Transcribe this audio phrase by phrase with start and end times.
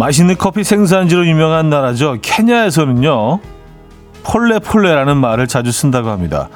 [0.00, 2.16] 맛있는 커피 생산지로 유명한 나라죠.
[2.22, 3.38] 케냐에서는요.
[4.22, 6.48] 폴레폴레라는 말을 자주 쓴다고 합니다.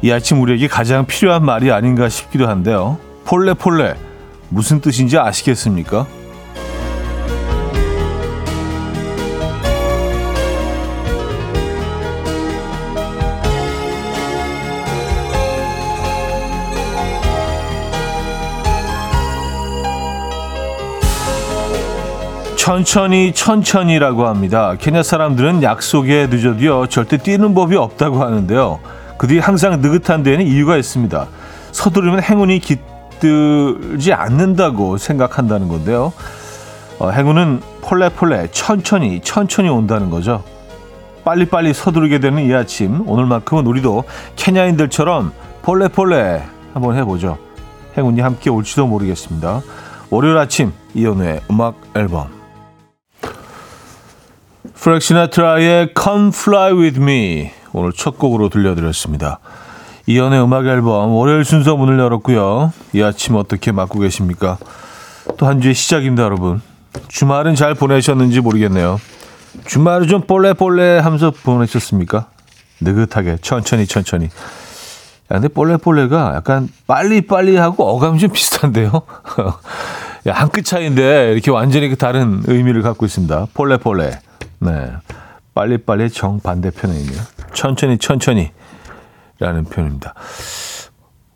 [0.00, 2.98] 이 아침 우리에게 가장 필요한 말이 아닌가 싶기도 한데요.
[3.24, 3.94] 폴레폴레
[4.48, 6.06] 무슨 뜻인지 아시겠습니까?
[22.64, 24.74] 천천히 천천히라고 합니다.
[24.78, 28.80] 케냐 사람들은 약속에 늦어도요 절대 뛰는 법이 없다고 하는데요.
[29.18, 31.26] 그들이 항상 느긋한 데에는 이유가 있습니다.
[31.72, 36.14] 서두르면 행운이 깃들지 않는다고 생각한다는 건데요.
[36.98, 40.42] 어, 행운은 폴레폴레 천천히 천천히 온다는 거죠.
[41.22, 44.04] 빨리빨리 서두르게 되는 이 아침 오늘만큼은 우리도
[44.36, 47.36] 케냐인들처럼 폴레폴레 한번 해보죠.
[47.98, 49.60] 행운이 함께 올지도 모르겠습니다.
[50.08, 52.43] 월요일 아침 이연우의 음악 앨범
[54.84, 59.38] 프렉 시나트라의 Come Fly With Me 오늘 첫 곡으로 들려드렸습니다.
[60.06, 62.70] 이연의 음악 앨범 월요일 순서 문을 열었고요.
[62.92, 64.58] 이 아침 어떻게 맞고 계십니까?
[65.38, 66.60] 또 한 주의 시작입니다, 여러분.
[67.08, 69.00] 주말은 잘 보내셨는지 모르겠네요.
[69.64, 72.26] 주말을 좀 볼레볼레 하면서 보내셨습니까?
[72.82, 74.26] 느긋하게 천천히 천천히.
[74.26, 74.30] 야,
[75.28, 78.90] 근데 볼레볼레가 약간 빨리빨리 하고 어감이 좀 비슷한데요.
[80.28, 83.46] 한 끗 차이인데 이렇게 완전히 그 다른 의미를 갖고 있습니다.
[83.54, 84.18] 볼레볼레.
[84.64, 84.92] 네.
[85.54, 87.20] 빨리빨리 정반대편에 있네요.
[87.52, 88.50] 천천히 천천히
[89.38, 90.14] 라는 표현입니다.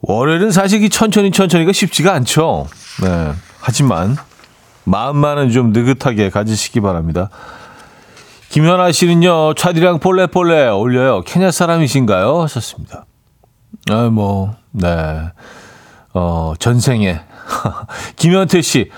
[0.00, 2.66] 월요일은 사실 이 천천히 천천히가 쉽지가 않죠.
[3.02, 3.32] 네.
[3.60, 4.16] 하지만
[4.84, 7.30] 마음만은 좀 느긋하게 가지시기 바랍니다.
[8.50, 11.20] 김현아 씨는요, 차디랑 폴레폴레 올려요.
[11.22, 12.40] 케냐 사람이신가요?
[12.42, 13.04] 하셨습니다.
[13.90, 14.86] 아, 뭐, 네.
[16.14, 17.20] 어, 전생에.
[18.16, 18.90] 김현태 씨,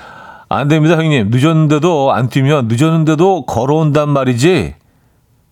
[0.53, 1.31] 안 됩니다, 형님.
[1.31, 4.75] 늦었는데도 안 뛰면 늦었는데도 걸어온단 말이지.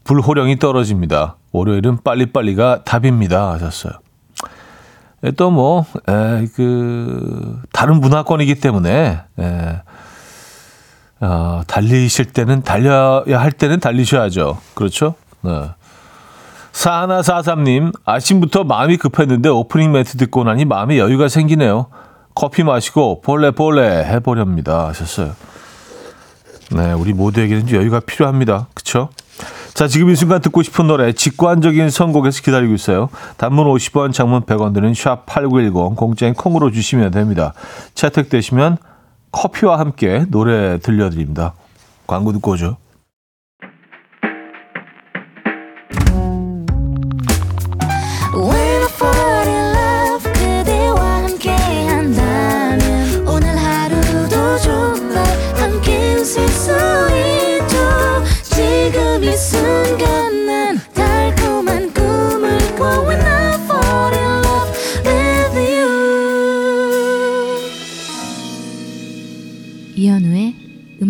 [0.03, 1.37] 불호령이 떨어집니다.
[1.53, 3.53] 월요일은 빨리빨리가 답입니다.
[3.53, 3.93] 하셨어요.
[5.37, 9.83] 또 뭐, 에, 그, 다른 문화권이기 때문에, 에,
[11.21, 14.59] 어, 달리실 때는 달려야 할 때는 달리셔야죠.
[14.75, 15.15] 그렇죠?
[15.43, 15.71] 네.
[16.73, 21.87] 사하나사삼님, 아침부터 마음이 급했는데 오프닝 멘트 듣고 나니 마음에 여유가 생기네요.
[22.39, 24.87] 커피 마시고 볼레 볼레 해보렵니다.
[24.87, 25.33] 하셨어요.
[26.71, 28.69] 네, 우리 모두에게는 여유가 필요합니다.
[28.75, 29.09] 그쵸?
[29.75, 33.09] 자, 지금 이 순간 듣고 싶은 노래 직관적인 선곡에서 기다리고 있어요.
[33.39, 37.55] 단문 50원, 장문 100원 드는 샵8910 공짜인 콩으로 주시면 됩니다.
[37.95, 38.77] 채택되시면
[39.33, 41.55] 커피와 함께 노래 들려드립니다.
[42.07, 42.77] 광고 듣고 오죠.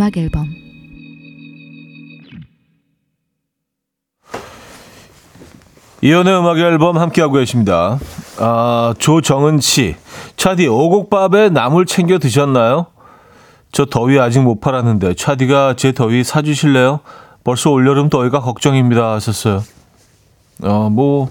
[0.08, 0.48] 음악 앨범
[6.00, 7.98] 이연의 음악 앨범 함께하고 계십니다.
[8.38, 9.96] 아, 조정은 씨.
[10.36, 12.86] 차디, 오곡밥에 나물 챙겨 드셨나요?
[13.72, 17.00] 저 더위 아직 못 팔았는데, 차디가 제 더위 사 주실래요?
[17.42, 19.14] 벌써 올여름 더위가 걱정입니다.
[19.14, 19.62] 하셨어요.
[20.62, 21.30] 어, 뭐,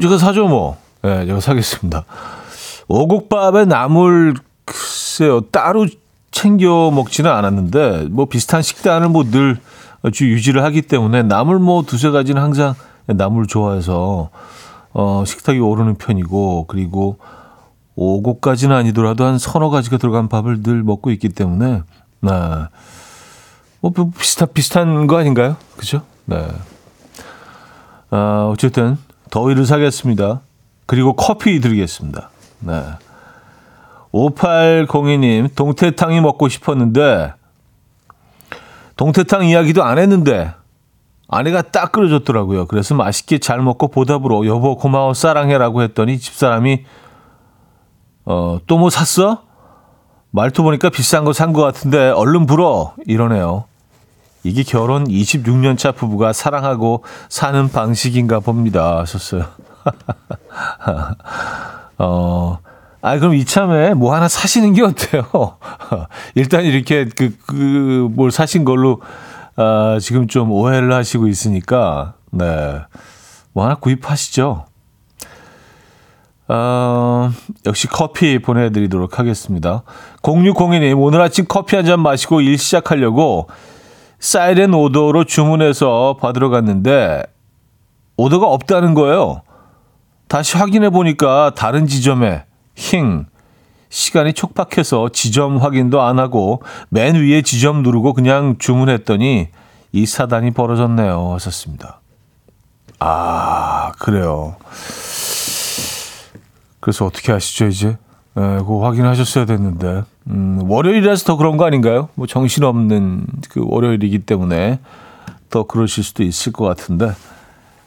[0.00, 0.76] 제가 사죠, 뭐.
[1.04, 2.04] 예, 네, 제가 사겠습니다.
[2.88, 4.34] 오곡밥에 나물,
[4.66, 5.86] 글쎄요, 따로
[6.30, 9.58] 챙겨 먹지는 않았는데 뭐 비슷한 식단을 뭐 늘
[10.04, 12.74] 유지를 하기 때문에 나물 뭐 두세 가지는 항상
[13.06, 14.30] 나물 좋아해서
[14.92, 17.18] 어 식탁이 오르는 편이고 그리고
[17.96, 21.82] 오곡까지는 아니더라도 한 서너 가지가 들어간 밥을 늘 먹고 있기 때문에
[22.20, 22.30] 네.
[23.80, 25.56] 뭐 비슷한 비슷한 거 아닌가요?
[25.76, 26.02] 그죠?
[26.24, 26.46] 네.
[28.10, 28.96] 아, 어쨌든
[29.30, 30.40] 더위를 사겠습니다.
[30.86, 32.30] 그리고 커피 드리겠습니다.
[32.60, 32.82] 네.
[34.12, 37.32] 5802님, 동태탕이 먹고 싶었는데,
[38.96, 40.52] 동태탕 이야기도 안 했는데,
[41.28, 42.66] 아내가 딱 끓여줬더라고요.
[42.66, 46.84] 그래서 맛있게 잘 먹고 보답으로, 여보 고마워 사랑해라고 했더니 집사람이,
[48.24, 49.42] 어, 또 뭐 샀어?
[50.32, 52.94] 말투 보니까 비싼 거산것 같은데, 얼른 불어!
[53.06, 53.64] 이러네요.
[54.42, 58.98] 이게 결혼 26년 차 부부가 사랑하고 사는 방식인가 봅니다.
[59.00, 59.44] 하셨어요.
[61.98, 62.58] 어,
[63.02, 65.24] 아, 그럼 이참에 뭐 하나 사시는 게 어때요?
[66.34, 69.00] 일단 이렇게 그, 그, 뭘 사신 걸로,
[69.56, 72.80] 아, 지금 좀 오해를 하시고 있으니까, 네.
[73.52, 74.66] 뭐 하나 구입하시죠.
[76.52, 77.30] 어,
[77.64, 79.84] 역시 커피 보내드리도록 하겠습니다.
[80.22, 83.48] 0602님, 오늘 아침 커피 한 잔 마시고 일 시작하려고
[84.18, 87.22] 사이렌 오더로 주문해서 받으러 갔는데
[88.16, 89.42] 오더가 없다는 거예요.
[90.28, 92.44] 다시 확인해 보니까 다른 지점에
[92.80, 93.26] 힝
[93.90, 99.48] 시간이 촉박해서 지점 확인도 안 하고 맨 위에 지점 누르고 그냥 주문했더니
[99.92, 101.32] 이 사단이 벌어졌네요.
[101.34, 102.00] 하셨습니다.
[103.00, 104.56] 아, 그래요.
[106.80, 107.98] 그래서 어떻게 하시죠, 이제?
[108.34, 110.04] 네, 그거 확인하셨어야 됐는데.
[110.28, 112.08] 음, 월요일이라서 더 그런 거 아닌가요?
[112.14, 114.78] 뭐 정신없는 그 월요일이기 때문에
[115.50, 117.12] 더 그러실 수도 있을 것 같은데.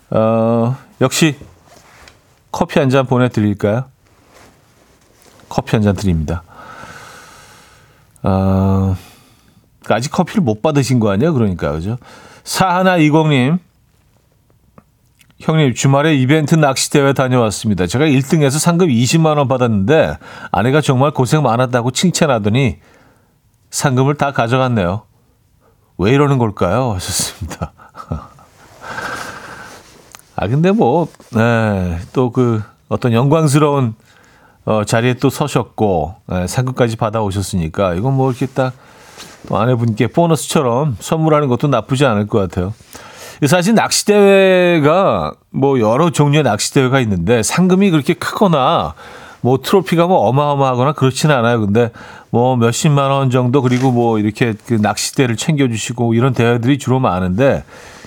[0.10, 1.38] 어, 역시
[2.52, 3.86] 커피 한 잔 보내드릴까요?
[5.54, 6.42] 커피 한 잔 드립니다.
[8.24, 8.96] 어,
[9.88, 11.32] 아직 커피를 못 받으신 거 아니에요?
[11.32, 11.98] 그러니까, 그죠?
[12.44, 13.60] 사하나 이공님.
[15.40, 17.86] 형님, 주말에 이벤트 낚시 대회 다녀왔습니다.
[17.86, 20.18] 제가 1등해서 상금 20만 원 받았는데,
[20.52, 22.80] 아내가 정말 고생 많았다고 칭찬하더니,
[23.70, 25.04] 상금을 다 가져갔네요.
[26.00, 26.94] 왜 이러는 걸까요?
[26.94, 27.74] 하셨습니다.
[30.36, 33.94] 아, 근데 뭐, 네, 또그 어떤 영광스러운
[34.66, 38.74] 어, 자리에 또 서셨고, 네, 상금까지 받아오셨으니까, 이건 뭐 이렇게 딱,
[39.48, 42.74] 또 아내분께 보너스처럼 선물하는 것도 나쁘지 않을 것 같아요.
[43.46, 48.94] 사실 낚시대회가 뭐 여러 종류의 낚시대회가 있는데 상금이 그렇게 크거나
[49.42, 51.60] 뭐 트로피가 뭐 어마어마하거나 그렇지는 않아요.
[51.60, 51.92] 근데
[52.30, 57.66] 뭐 몇십만 원 정도 그리고 뭐 이렇게 그 낚시대를 챙겨주시고 이런 대회들이 주로 많은데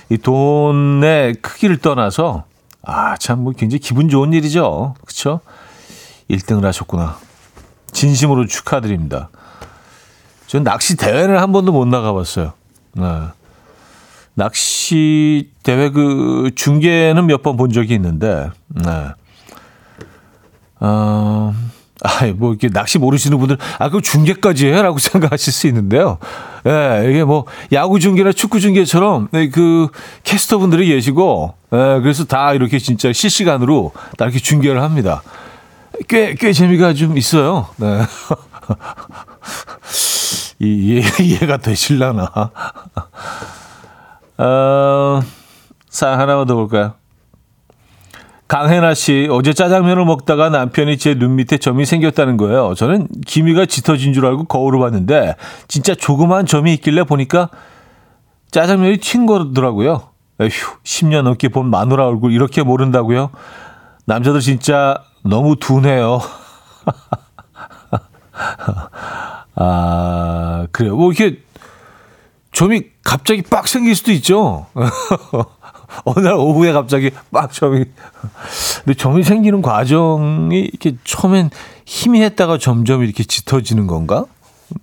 [0.09, 2.45] 이 돈의 크기를 떠나서
[2.81, 4.95] 아, 참 뭐 굉장히 기분 좋은 일이죠.
[5.05, 5.41] 그렇죠?
[6.29, 7.17] 1등을 하셨구나.
[7.91, 9.29] 진심으로 축하드립니다.
[10.47, 12.53] 전 낚시 대회를 한 번도 못 나가봤어요.
[12.93, 13.03] 네.
[14.35, 19.07] 낚시 대회 그 중계는 몇 번 본 적이 있는데, 네.
[20.79, 21.53] 어,
[22.03, 24.81] 아, 뭐, 이렇게 낚시 모르시는 분들, 아, 그 중계까지 해?
[24.83, 26.19] 라고 생각하실 수 있는데요.
[26.65, 29.87] 예, 네, 이게 뭐, 야구 중계나 축구 중계처럼, 네, 그,
[30.23, 35.23] 캐스터 분들이 계시고, 예, 네, 그래서 다 이렇게 진짜 실시간으로 다 이렇게 중계를 합니다.
[36.07, 37.67] 꽤, 꽤 재미가 좀 있어요.
[37.77, 38.01] 네.
[40.59, 42.31] 이, 이해 가 되실라나.
[44.37, 45.21] 어,
[45.89, 46.93] 사 하나만 더 볼까요?
[48.47, 52.75] 강혜나 씨, 어제 짜장면을 먹다가 남편이 제 눈 밑에 점이 생겼다는 거예요.
[52.75, 55.35] 저는 기미가 짙어진 줄 알고 거울을 봤는데,
[55.67, 57.49] 진짜 조그만 점이 있길래 보니까
[58.51, 60.03] 짜장면이 튄 거더라고요.
[60.39, 63.31] 에휴, 10년 넘게 본 마누라 얼굴 이렇게 모른다고요?
[64.05, 66.21] 남자들 진짜 너무 둔해요.
[69.55, 70.95] 아, 그래요.
[70.95, 71.39] 뭐, 이렇게
[72.51, 74.67] 점이 갑자기 빡 생길 수도 있죠.
[76.05, 77.85] 어느 날 오후에 갑자기 빡 점이.
[78.83, 81.49] 근데 점이 생기는 과정이 이렇게 처음엔
[81.85, 84.25] 희미했다가 점점 이렇게 짙어지는 건가?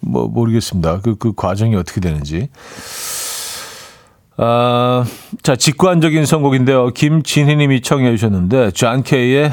[0.01, 1.01] 뭐, 모르겠습니다.
[1.01, 2.49] 그, 그 과정이 어떻게 되는지.
[4.37, 5.05] 아,
[5.43, 6.91] 자, 직관적인 선곡인데요.
[6.91, 9.53] 김진희 님이 청해 주셨는데, 존 케이의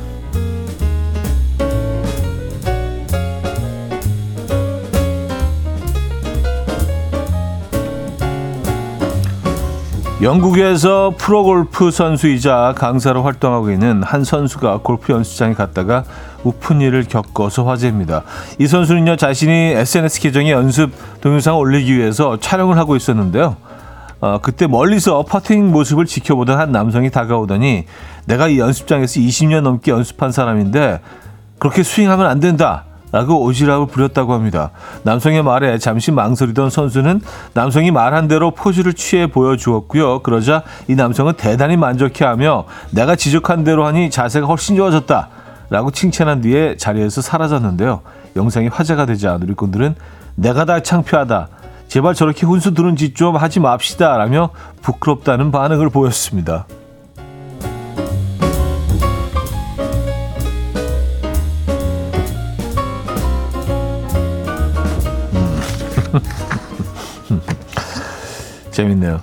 [10.21, 16.03] 영국에서 프로골프 선수이자 강사로 활동하고 있는 한 선수가 골프 연습장에 갔다가
[16.43, 18.21] 우픈 일을 겪어서 화제입니다.
[18.59, 23.57] 이 선수는요 자신이 SNS 계정에 연습 동영상을 올리기 위해서 촬영을 하고 있었는데요.
[24.19, 27.85] 어, 그때 멀리서 퍼팅 모습을 지켜보던 한 남성이 다가오더니
[28.25, 31.01] 내가 이 연습장에서 20년 넘게 연습한 사람인데
[31.57, 32.85] 그렇게 스윙하면 안 된다.
[33.11, 34.71] 라고 오지랖을 부렸다고 합니다.
[35.03, 37.21] 남성의 말에 잠시 망설이던 선수는
[37.53, 40.19] 남성이 말한 대로 포즈를 취해 보여주었고요.
[40.21, 45.27] 그러자 이 남성은 대단히 만족해하며 내가 지적한 대로 하니 자세가 훨씬 좋아졌다.
[45.69, 48.01] 라고 칭찬한 뒤에 자리에서 사라졌는데요.
[48.35, 49.95] 영상이 화제가 되자 누리꾼들은
[50.35, 51.47] 내가 다 창피하다.
[51.87, 54.17] 제발 저렇게 훈수 두는 짓 좀 하지 맙시다.
[54.17, 54.51] 라며
[54.81, 56.65] 부끄럽다는 반응을 보였습니다.
[68.71, 69.21] 재밌네요.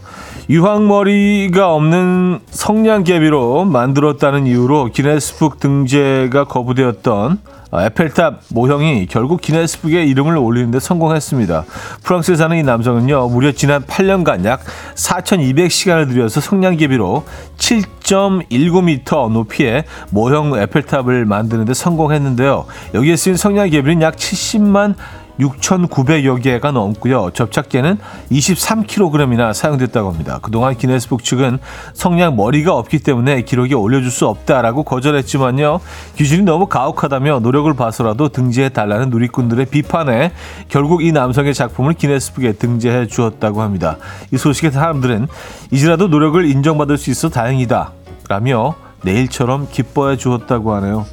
[0.50, 7.38] 유황머리가 없는 성냥개비로 만들었다는 이유로 기네스북 등재가 거부되었던
[7.70, 11.64] 아, 에펠탑 모형이 결국 기네스북에 이름을 올리는데 성공했습니다.
[12.02, 14.62] 프랑스에 사는 이 남성은요, 무려 지난 8년간 약
[14.94, 17.26] 4,200시간을 들여서 성냥개비로
[17.58, 22.64] 7.19m 높이의 모형 에펠탑을 만드는데 성공했는데요.
[22.94, 24.94] 여기에 쓰인 성냥개비는 약 70만
[25.38, 27.30] 6,900여 개가 넘고요.
[27.32, 27.98] 접착제는
[28.30, 30.38] 23kg이나 사용됐다고 합니다.
[30.42, 31.58] 그동안 기네스북 측은
[31.92, 35.80] 성냥 머리가 없기 때문에 기록에 올려줄 수 없다라고 거절했지만요.
[36.16, 40.32] 기준이 너무 가혹하다며 노력을 봐서라도 등재해 달라는 누리꾼들의 비판에
[40.68, 43.98] 결국 이 남성의 작품을 기네스북에 등재해 주었다고 합니다.
[44.32, 45.28] 이 소식에 사람들은
[45.70, 47.92] 이제라도 노력을 인정받을 수 있어 다행이다.
[48.28, 51.06] 라며 내일처럼 기뻐해 주었다고 하네요.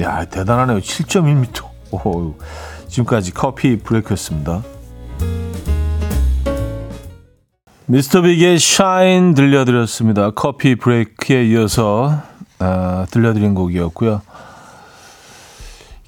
[0.00, 0.78] 야, 대단하네요.
[0.78, 1.64] 7.1m.
[1.90, 2.34] 오,
[2.98, 4.62] 지금까지 커피 브레이크였습니다.
[7.86, 10.30] 미스터 빅의 샤인 들려드렸습니다.
[10.30, 12.20] 커피 브레이크에 이어서
[12.58, 14.22] 아, 들려드린 곡이었고요.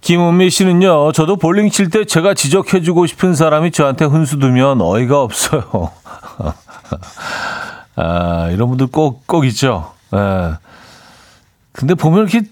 [0.01, 5.91] 김은미 씨는요, 저도 볼링 칠 때 제가 지적해주고 싶은 사람이 저한테 훈수 두면 어이가 없어요.
[7.97, 9.93] 아, 이런 분들 꼭, 꼭 있죠.
[10.15, 10.55] 예.
[11.73, 12.43] 근데 보면 이렇게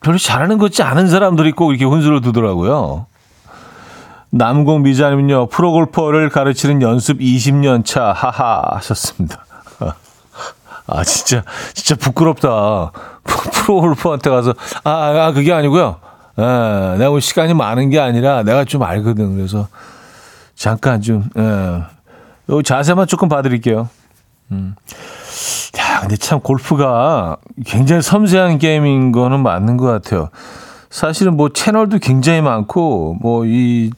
[0.00, 3.06] 별로 잘하는 것 같지 않은 사람들이 꼭 이렇게 훈수를 두더라고요.
[4.36, 9.44] 남공 미자님은요, 프로골퍼를 가르치는 연습 20년 차, 하하, 하셨습니다.
[10.86, 11.42] 아, 진짜,
[11.74, 12.92] 진짜 부끄럽다.
[13.24, 15.96] 프로골퍼한테 가서, 아, 아, 그게 아니고요.
[16.38, 19.36] 에, 예, 내가 뭐 시간이 많은 게 아니라 내가 좀 알거든.
[19.36, 19.68] 그래서
[20.54, 21.82] 잠깐 좀, 에,
[22.50, 23.88] 요 자세만 조금 봐드릴게요.
[24.52, 24.74] 음.
[25.78, 30.28] 야, 근데 참 골프가 굉장히 섬세한 게임인 거는 맞는 것 같아요.
[30.90, 33.90] 사실은 뭐 채널도 굉장히 많고 뭐 이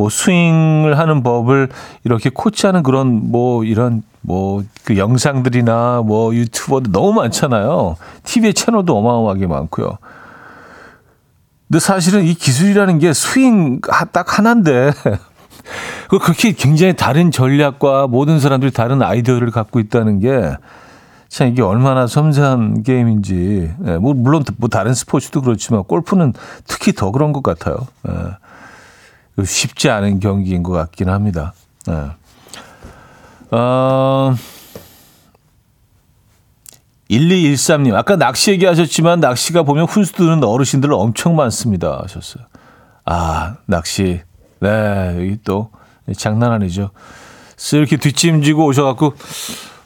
[0.00, 1.68] 뭐 스윙을 하는 법을
[2.04, 7.96] 이렇게 코치하는 그런 뭐 이런 뭐 그 영상들이나 뭐 유튜버도 너무 많잖아요.
[8.24, 9.98] TV의 채널도 어마어마하게 많고요.
[11.68, 13.80] 근데 사실은 이 기술이라는 게 스윙
[14.12, 14.92] 딱 하나인데
[16.08, 20.56] 그 그렇게 굉장히 다른 전략과 모든 사람들이 다른 아이디어를 갖고 있다는 게
[21.30, 23.72] 참 이게 얼마나 섬세한 게임인지.
[23.86, 26.34] 예, 뭐 물론 뭐 다른 스포츠도 그렇지만 골프는
[26.66, 27.76] 특히 더 그런 것 같아요.
[28.08, 28.12] 예,
[29.44, 31.54] 쉽지 않은 경기인 것 같긴 합니다.
[31.88, 32.10] 예.
[33.56, 34.34] 어,
[37.10, 42.00] 1213님, 아까 낚시 얘기하셨지만 낚시가 보면 훈수 두는 어르신들 엄청 많습니다.
[42.02, 42.44] 하셨어요.
[43.04, 44.20] 아, 낚시.
[44.60, 45.70] 네, 여기 또
[46.16, 46.90] 장난 아니죠.
[47.72, 49.14] 이렇게 뒷짐지고 오셔갖고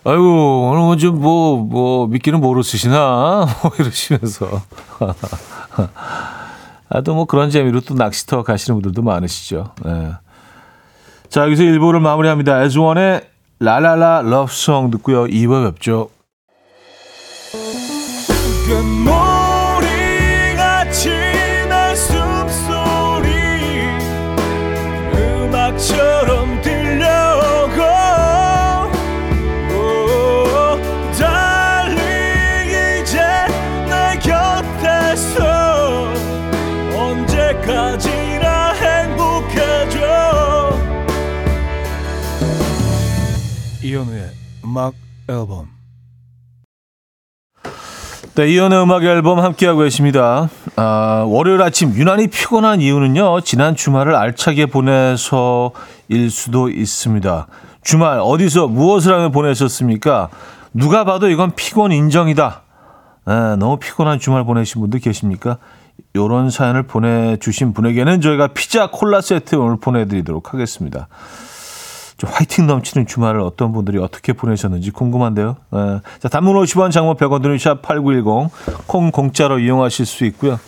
[0.07, 3.47] 아이고, 오늘 뭐좀 뭐, 뭐, 미끼는 뭐로 쓰시나?
[3.63, 4.63] 뭐 이러시면서.
[6.95, 9.75] 아, 또 뭐 그런 재미로 또 낚시터 가시는 분들도 많으시죠.
[9.85, 10.13] 네.
[11.29, 12.63] 자, 여기서 1부를 마무리합니다.
[12.63, 13.23] 에즈원의
[13.59, 15.25] 라라라 러브송 듣고요.
[15.25, 16.11] 2부 뵙죠.
[44.65, 44.95] 음악
[45.29, 45.69] 앨범.
[48.35, 50.49] 네, 이현우의 음악 앨범 함께하고 계십니다.
[50.77, 57.47] 아, 월요일 아침 유난히 피곤한 이유는요, 지난 주말을 알차게 보내서일 수도 있습니다.
[57.83, 60.31] 주말 어디서 무엇을 하며 보내셨습니까?
[60.73, 62.63] 누가 봐도 이건 피곤 인정이다.
[63.27, 65.59] 네, 너무 피곤한 주말 보내신 분들 계십니까?
[66.15, 71.09] 이런 사연을 보내주신 분에게는 저희가 피자 콜라 세트 오늘 보내드리도록 하겠습니다.
[72.25, 75.57] 좀 화이팅 넘치는 주말을 어떤 분들이 어떻게 보내셨는지 궁금한데요.
[75.75, 78.49] 에, 자, 단문 50원, 장모 100원 드는 샵8910,
[78.87, 80.59] 콩 공짜로 이용하실 수 있고요.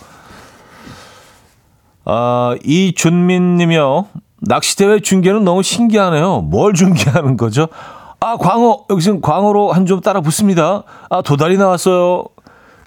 [2.04, 4.06] 아, 이준민 님이요.
[4.40, 6.42] 낚시대회 중계는 너무 신기하네요.
[6.42, 7.68] 뭘 중계하는 거죠?
[8.20, 10.82] 아, 광어, 여기서 광어로 한 점 따라 붙습니다.
[11.08, 12.25] 아, 도다리 나왔어요.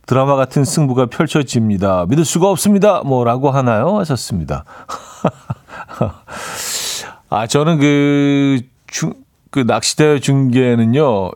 [0.06, 2.06] 드라마 같은 승부가 펼쳐집니다.
[2.08, 3.02] 믿을 수가 없습니다.
[3.04, 3.98] 뭐라고 하나요?
[3.98, 4.64] 하셨습니다.
[7.30, 9.14] 아, 저는 그, 중,
[9.52, 11.32] 그 낚시대회 중계는요,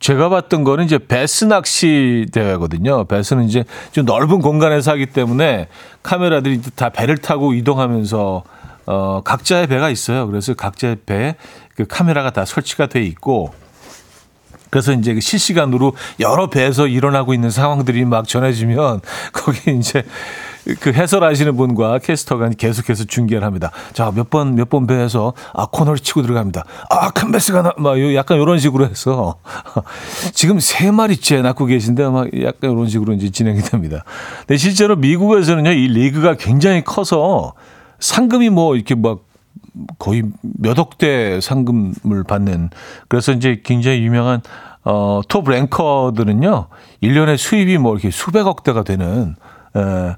[0.00, 3.04] 제가 봤던 거는 이제 베스 낚시 대회거든요.
[3.04, 5.68] 베스는 이제 좀 넓은 공간에서 하기 때문에
[6.02, 8.42] 카메라들이 다 배를 타고 이동하면서
[8.86, 10.26] 어 각자의 배가 있어요.
[10.26, 11.36] 그래서 각자의 배에
[11.76, 13.52] 그 카메라가 다 설치가 돼 있고
[14.70, 19.02] 그래서 이제 그 실시간으로 여러 배에서 일어나고 있는 상황들이 막 전해지면
[19.34, 20.02] 거기 이제
[20.80, 23.70] 그 해설하시는 분과 캐스터가 계속해서 중계를 합니다.
[23.92, 26.64] 자, 몇 번, 몇 번 배에서, 아, 코너를 치고 들어갑니다.
[26.90, 29.36] 아, 칸베스가 나, 막, 약간 이런 식으로 해서,
[30.32, 34.04] 지금 세 마리째 낳고 계신데, 막, 약간 이런 식으로 이제 진행이 됩니다.
[34.40, 37.54] 근데 실제로 미국에서는요, 이 리그가 굉장히 커서
[37.98, 39.20] 상금이 뭐, 이렇게 막,
[39.98, 42.70] 거의 몇 억대 상금을 받는,
[43.08, 44.42] 그래서 이제 굉장히 유명한,
[44.84, 46.66] 어, 톱 랭커들은요,
[47.02, 49.36] 1년에 수입이 뭐 이렇게 수백억 대가 되는,
[49.76, 50.16] 에,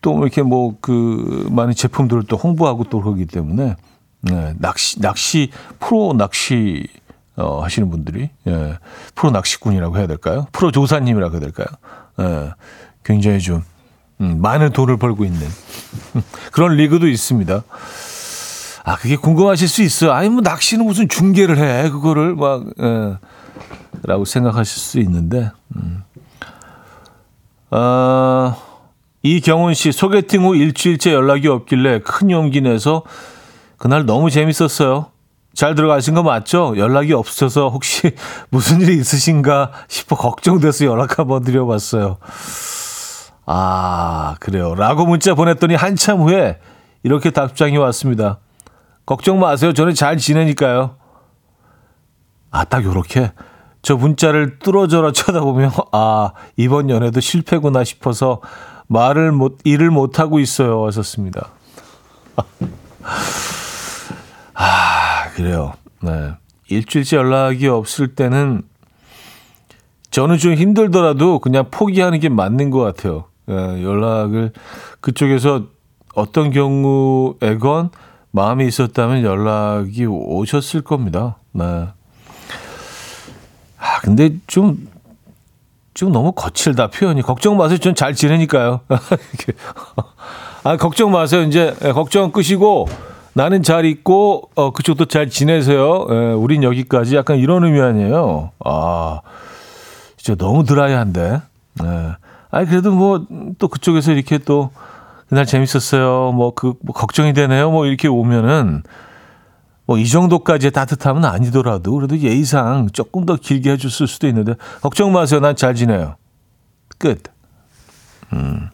[0.00, 3.76] 또 이렇게 뭐 그 많은 제품들을 또 홍보하고 또 그러기 때문에
[4.20, 6.86] 네, 낚시 낚시 프로 낚시
[7.36, 8.78] 어, 하시는 분들이 예,
[9.14, 10.46] 프로 낚시꾼이라고 해야 될까요?
[10.52, 11.66] 프로 조사님이라고 해야 될까요?
[12.20, 12.52] 예,
[13.02, 13.62] 굉장히 좀
[14.20, 15.40] 음, 많은 돈을 벌고 있는
[16.52, 17.64] 그런 리그도 있습니다.
[18.84, 20.12] 아 그게 궁금하실 수 있어요.
[20.12, 23.16] 아니 뭐 낚시는 무슨 중계를 해 그거를 막 예,
[24.04, 26.03] 라고 생각하실 수 있는데 음.
[27.70, 28.56] 아,
[29.22, 33.02] 이경훈 씨 소개팅 후 일주일째 연락이 없길래 큰 용기 내서
[33.78, 35.06] 그날 너무 재밌었어요.
[35.54, 36.74] 잘 들어가신 거 맞죠?
[36.76, 38.12] 연락이 없어서 혹시
[38.50, 42.18] 무슨 일이 있으신가 싶어 걱정돼서 연락 한번 드려봤어요.
[43.46, 44.74] 아, 그래요.
[44.74, 46.58] 라고 문자 보냈더니 한참 후에
[47.02, 48.38] 이렇게 답장이 왔습니다.
[49.06, 49.72] 걱정 마세요.
[49.72, 50.96] 저는 잘 지내니까요.
[52.50, 53.32] 아, 딱 요렇게.
[53.84, 58.40] 저 문자를 뚫어져라 쳐다보면 아 이번 연애도 실패구나 싶어서
[58.86, 60.80] 말을 못 일을 못 하고 있어요.
[60.80, 61.50] 왔었습니다.
[64.54, 65.74] 아 그래요.
[66.00, 66.32] 네
[66.68, 68.62] 일주일째 연락이 없을 때는
[70.10, 73.24] 저는 좀 힘들더라도 그냥 포기하는 게 맞는 것 같아요.
[73.44, 74.52] 네, 연락을
[75.02, 75.64] 그쪽에서
[76.14, 77.90] 어떤 경우에건
[78.30, 81.36] 마음이 있었다면 연락이 오셨을 겁니다.
[81.52, 81.88] 네.
[83.84, 84.88] 아, 근데 좀,
[85.92, 87.20] 좀 너무 거칠다, 표현이.
[87.20, 87.76] 걱정 마세요.
[87.78, 88.80] 전 잘 지내니까요.
[90.64, 91.42] 아, 걱정 마세요.
[91.42, 92.88] 이제, 예, 걱정 끄시고,
[93.34, 96.06] 나는 잘 있고, 어, 그쪽도 잘 지내세요.
[96.10, 97.14] 예, 우린 여기까지.
[97.16, 98.52] 약간 이런 의미 아니에요.
[98.64, 99.20] 아,
[100.16, 101.42] 진짜 너무 드라이한데.
[101.82, 102.12] 예.
[102.50, 103.26] 아니, 그래도 뭐,
[103.58, 104.70] 또 그쪽에서 이렇게 또,
[105.28, 106.32] 그날 재밌었어요.
[106.32, 107.70] 뭐, 그, 뭐 걱정이 되네요.
[107.70, 108.82] 뭐, 이렇게 오면은,
[109.86, 115.40] 뭐 이 정도까지의 따뜻함은 아니더라도 그래도 예의상 조금 더 길게 해줬을 수도 있는데 걱정 마세요.
[115.40, 116.16] 난 잘 지내요.
[116.98, 117.22] 끝.
[118.32, 118.70] 음.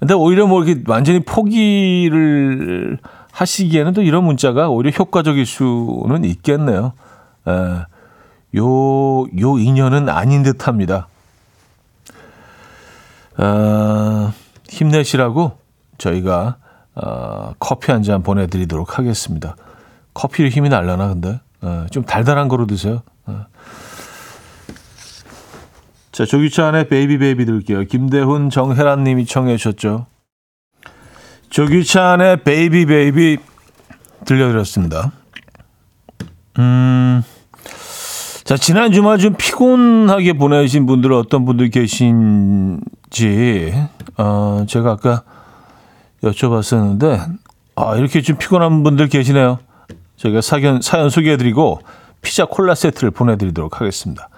[0.00, 2.98] 근데 오히려 뭐 이렇게 완전히 포기를
[3.30, 6.92] 하시기에는 또 이런 문자가 오히려 효과적일 수는 있겠네요.
[7.46, 7.52] 에,
[8.56, 11.06] 요, 요 인연은 아닌 듯 합니다.
[13.38, 14.32] 어,
[14.68, 15.52] 힘내시라고
[15.98, 16.56] 저희가
[16.94, 19.56] 어, 커피 한 잔 보내드리도록 하겠습니다.
[20.14, 23.02] 커피로 힘이 날라나 근데 어, 좀 달달한 거로 드세요.
[23.26, 23.46] 어.
[26.10, 27.84] 자 조규찬의 Baby Baby 들을게요.
[27.84, 30.06] 김대훈 정혜란님이 청해 주셨죠.
[31.50, 33.38] 조규찬의 Baby Baby
[34.24, 35.12] 들려드렸습니다.
[36.58, 37.22] 음.
[38.44, 42.82] 자, 지난 주말 좀 피곤하게 보내신 분들 어떤 분들 계신지,
[44.18, 45.22] 어, 제가 아까
[46.22, 47.38] 여쭤봤었는데,
[47.76, 49.58] 아, 이렇게 좀 피곤한 분들 계시네요.
[50.22, 51.80] 저희가 사연, 사연 소개해드리고
[52.20, 54.28] 피자 콜라 세트를 보내드리도록 하겠습니다.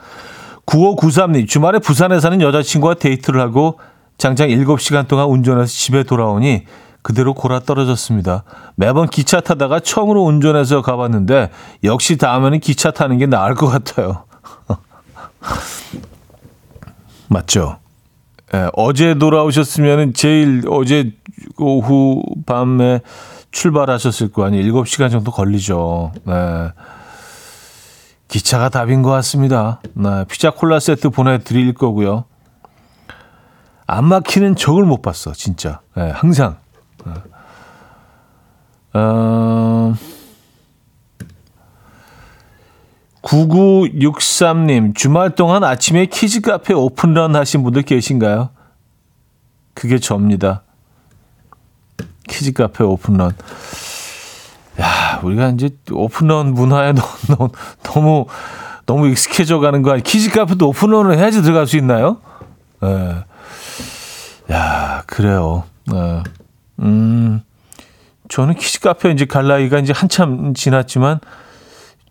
[0.67, 3.79] 9593님, 주말에 부산에 사는 여자친구와 데이트를 하고
[4.17, 6.65] 장장 7시간 동안 운전해서 집에 돌아오니
[7.03, 8.45] 그대로 골아 떨어졌습니다.
[8.77, 11.51] 매번 기차 타다가 처음으로 운전해서 가봤는데
[11.83, 14.25] 역시 다음에는 기차 타는 게 나을 것 같아요.
[17.29, 17.77] 맞죠?
[18.55, 21.13] 예, 어제 돌아오셨으면 제일 어제
[21.59, 23.03] 오후 밤에
[23.55, 24.65] 출발하셨을 거 아니에요.
[24.75, 26.13] 7시간 정도 걸리죠.
[26.25, 26.35] 네.
[28.29, 29.81] 기차가 답인 것 같습니다.
[29.95, 30.25] 네.
[30.29, 32.25] 피자 콜라 세트 보내드릴 거고요.
[33.87, 35.81] 안 막히는 적을 못 봤어, 진짜.
[35.97, 36.57] 네, 항상.
[37.07, 37.13] 네.
[38.95, 39.95] 어...
[43.23, 48.51] 9963님, 주말 동안 아침에 키즈 카페 오픈런 하신 분들 계신가요?
[49.73, 50.64] 그게 접니다.
[52.29, 53.33] 키즈 카페 오픈런.
[54.81, 56.93] 야, 우리가 이제 오픈런 문화에
[57.27, 57.51] 너무,
[57.83, 58.27] 너무,
[58.87, 60.03] 너무 익숙해져 가는 거 아니야?
[60.03, 62.19] 키즈 카페도 오픈런을 해야지 들어갈 수 있나요?
[62.83, 62.87] 예.
[62.87, 63.25] 네.
[64.53, 65.65] 야, 그래요.
[65.87, 66.23] 네.
[66.81, 67.43] 음,
[68.29, 71.21] 저는 키즈 카페 이제 갈 나이가 이제 한참 지났지만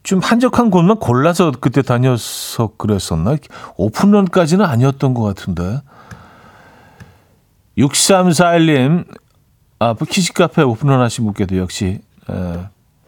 [0.03, 3.35] 좀 한적한 곳만 골라서 그때 다녀서 그랬었나?
[3.77, 5.81] 오픈런까지는 아니었던 것 같은데.
[7.77, 9.05] 6341님,
[9.83, 12.59] 아, 뭐 키즈 카페 오픈런 하신 분께도 역시 에,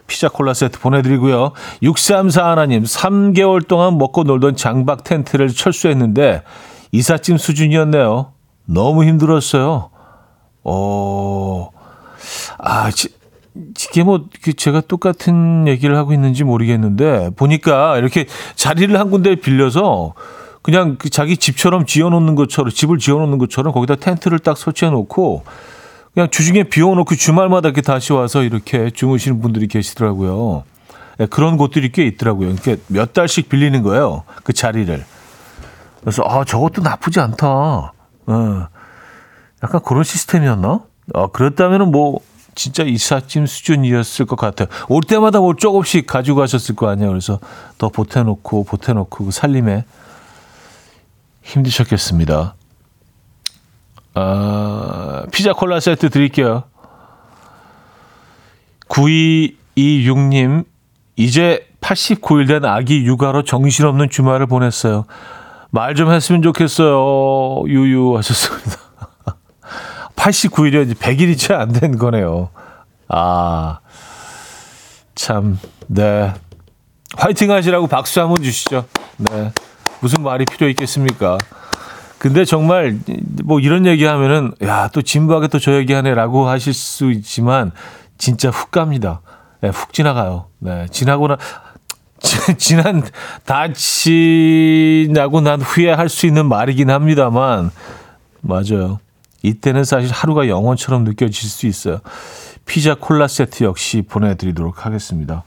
[0.07, 1.53] 피자 콜라 세트 보내드리고요.
[1.81, 6.43] 6341님 3개월 동안 먹고 놀던 장박 텐트를 철수했는데
[6.91, 8.33] 이삿짐 수준이었네요.
[8.65, 9.89] 너무 힘들었어요.
[10.65, 11.69] 어,
[12.57, 13.07] 아, 지,
[13.55, 20.13] 이게 뭐그 제가 똑같은 얘기를 하고 있는지 모르겠는데 보니까 이렇게 자리를 한 군데 빌려서
[20.61, 25.43] 그냥 그 자기 집처럼 지어놓는 것처럼 집을 지어놓는 것처럼 거기다 텐트를 딱 설치해 놓고
[26.15, 30.63] 그냥 주중에 비워놓고 주말마다 이렇게 다시 와서 이렇게 주무시는 분들이 계시더라고요.
[31.17, 32.49] 네, 그런 곳들이 꽤 있더라고요.
[32.49, 34.23] 이렇게 몇 달씩 빌리는 거예요.
[34.43, 35.05] 그 자리를.
[35.99, 37.47] 그래서 아 저것도 나쁘지 않다.
[37.47, 38.67] 어.
[39.63, 40.81] 약간 그런 시스템이었나?
[41.13, 42.19] 아, 그랬다면은 뭐
[42.55, 44.69] 진짜 이삿짐 수준이었을 것 같아요.
[44.87, 47.09] 올 때마다 뭐 조금씩 가지고 가셨을 거 아니에요.
[47.09, 47.39] 그래서
[47.77, 49.83] 더 보태놓고 보태놓고 그 살림에
[51.43, 52.55] 힘드셨겠습니다.
[54.15, 56.63] 아, 피자 콜라 세트 드릴게요.
[58.87, 60.65] 9226님,
[61.15, 65.05] 이제 89일 된 아기 육아로 정신없는 주말을 보냈어요.
[65.71, 67.63] 말 좀 했으면 좋겠어요.
[67.67, 68.77] 유유 하셨습니다.
[70.15, 70.95] 89일이요.
[70.95, 72.49] 100일이 채 안 된 거네요.
[73.09, 73.79] 아,
[75.13, 76.33] 참, 네.
[77.17, 78.85] 화이팅 하시라고 박수 한번 주시죠.
[79.17, 79.51] 네.
[79.99, 81.37] 무슨 말이 필요 있겠습니까?
[82.17, 82.97] 근데 정말
[83.43, 87.71] 뭐 이런 얘기 하면은 야, 또 진부하게 또 저 얘기 하네라고 하실 수 있지만
[88.17, 89.21] 진짜 훅 갑니다.
[89.61, 90.47] 네, 훅 지나가요.
[90.59, 90.87] 네.
[90.91, 91.37] 지나고 나
[92.57, 93.03] 지난
[93.45, 97.71] 다 지나고 난 후에 할 수 있는 말이긴 합니다만
[98.41, 98.99] 맞아요.
[99.43, 101.99] 이때는 사실 하루가 영원처럼 느껴질 수 있어요.
[102.65, 105.43] 피자 콜라 세트 역시 보내드리도록 하겠습니다.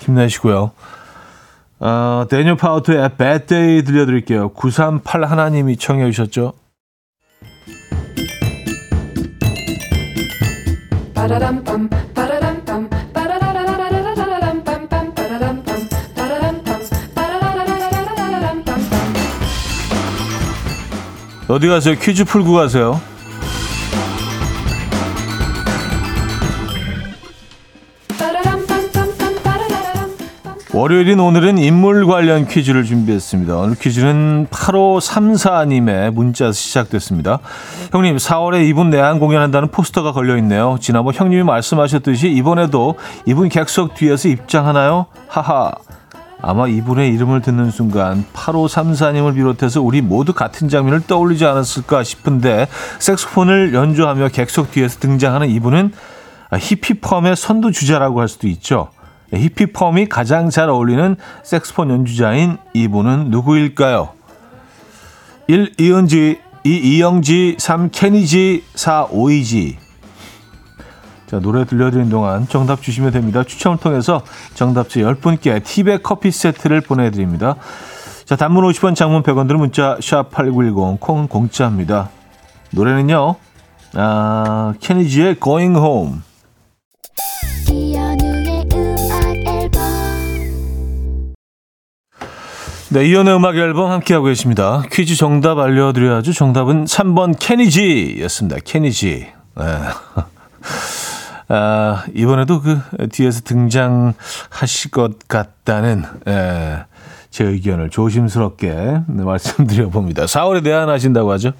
[0.00, 0.72] 힘내시고요.
[1.80, 4.50] 어, 데니얼 파우터의 Bad Day 들려드릴게요.
[4.50, 6.52] 938 하나님이 청해 주셨죠.
[21.48, 21.96] 어디 가세요?
[21.98, 23.00] 퀴즈 풀고 가세요.
[30.72, 33.56] 월요일인 오늘은 인물 관련 퀴즈를 준비했습니다.
[33.56, 37.40] 오늘 퀴즈는 8534님의 문자에서 시작됐습니다.
[37.90, 40.78] 형님, 4월에 이분 내한 공연한다는 포스터가 걸려있네요.
[40.80, 42.94] 지난번 형님이 말씀하셨듯이 이번에도
[43.26, 45.06] 이분 객석 뒤에서 입장하나요?
[45.26, 45.72] 하하.
[46.40, 52.68] 아마 이분의 이름을 듣는 순간 8534님을 비롯해서 우리 모두 같은 장면을 떠올리지 않았을까 싶은데
[53.00, 55.92] 색소폰을 연주하며 객석 뒤에서 등장하는 이분은
[56.56, 58.88] 히피펌의 선두주자라고 할 수도 있죠.
[59.32, 64.10] 히피펌이 가장 잘 어울리는 색스폰 연주자인 이분은 누구일까요?
[65.46, 65.74] 1.
[65.78, 66.70] 이은지 2.
[66.70, 67.90] 이영지 3.
[67.90, 69.06] 케니지 4.
[69.10, 69.78] 오이지
[71.26, 73.44] 자 노래 들려드리는 동안 정답 주시면 됩니다.
[73.44, 74.22] 추첨을 통해서
[74.54, 77.54] 정답자 10분께 티백 커피 세트를 보내드립니다.
[78.24, 82.10] 자 단문 50원 장문 100원 들은 문자 샵 8910 콩 공짜입니다.
[82.72, 83.36] 노래는요.
[83.94, 86.18] 아, 케니지의 Going Home
[92.92, 94.82] 네, 이연의 음악 앨범 함께하고 계십니다.
[94.90, 96.32] 퀴즈 정답 알려드려야죠.
[96.32, 98.56] 정답은 3번 케니지였습니다.
[98.64, 99.28] 케니지.
[99.56, 99.64] 네.
[101.46, 102.80] 아, 이번에도 그
[103.12, 106.84] 뒤에서 등장하실 것 같다는 예,
[107.30, 110.24] 제 의견을 조심스럽게 말씀드려 봅니다.
[110.24, 111.52] 4월에 내한하신다고 하죠.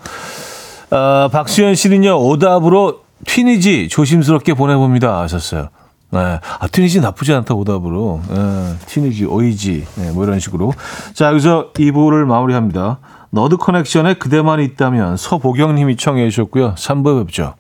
[0.90, 5.68] 아, 박수현 씨는요, 오답으로 튀니지 조심스럽게 보내봅니다 하셨어요.
[6.12, 6.18] 네.
[6.58, 8.20] 아, 튀니지 나쁘지 않다, 오답으로.
[8.28, 8.74] 네.
[8.86, 9.86] 튀니지, 오이지.
[9.96, 10.72] 네, 뭐 이런 식으로.
[11.14, 12.98] 자, 여기서 2부를 마무리합니다.
[13.30, 16.74] 너드 커넥션에 그대만 있다면 서보경 님이 청해 주셨고요.
[16.74, 17.54] 3부 뵙죠.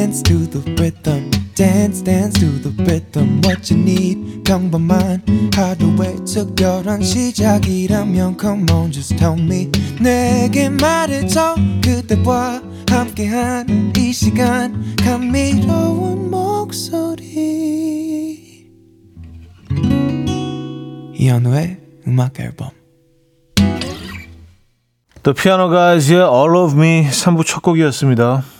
[0.00, 1.30] Dance to the rhythm.
[1.54, 5.22] dance dance to the rhythm what you need 평범한
[5.54, 16.30] 하루의 특별한 시작이라면 come on just tell me 내게 말해줘 그대와 함께한 이 시간 감미로운
[16.30, 17.60] 목소리
[21.14, 22.70] 이현우의 음악 앨범
[25.22, 28.59] Piano Guys의 All of Me 3부 첫 곡이었습니다.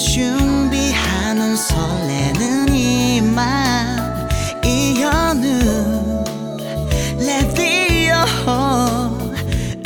[0.00, 4.28] 준비하는 설레는 이맘
[4.64, 6.24] 이현우
[7.18, 8.14] 레디오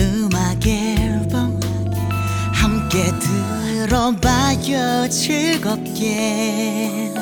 [0.01, 1.59] 음악 앨범
[2.53, 3.11] 함께
[3.89, 7.13] 들어봐요 즐겁게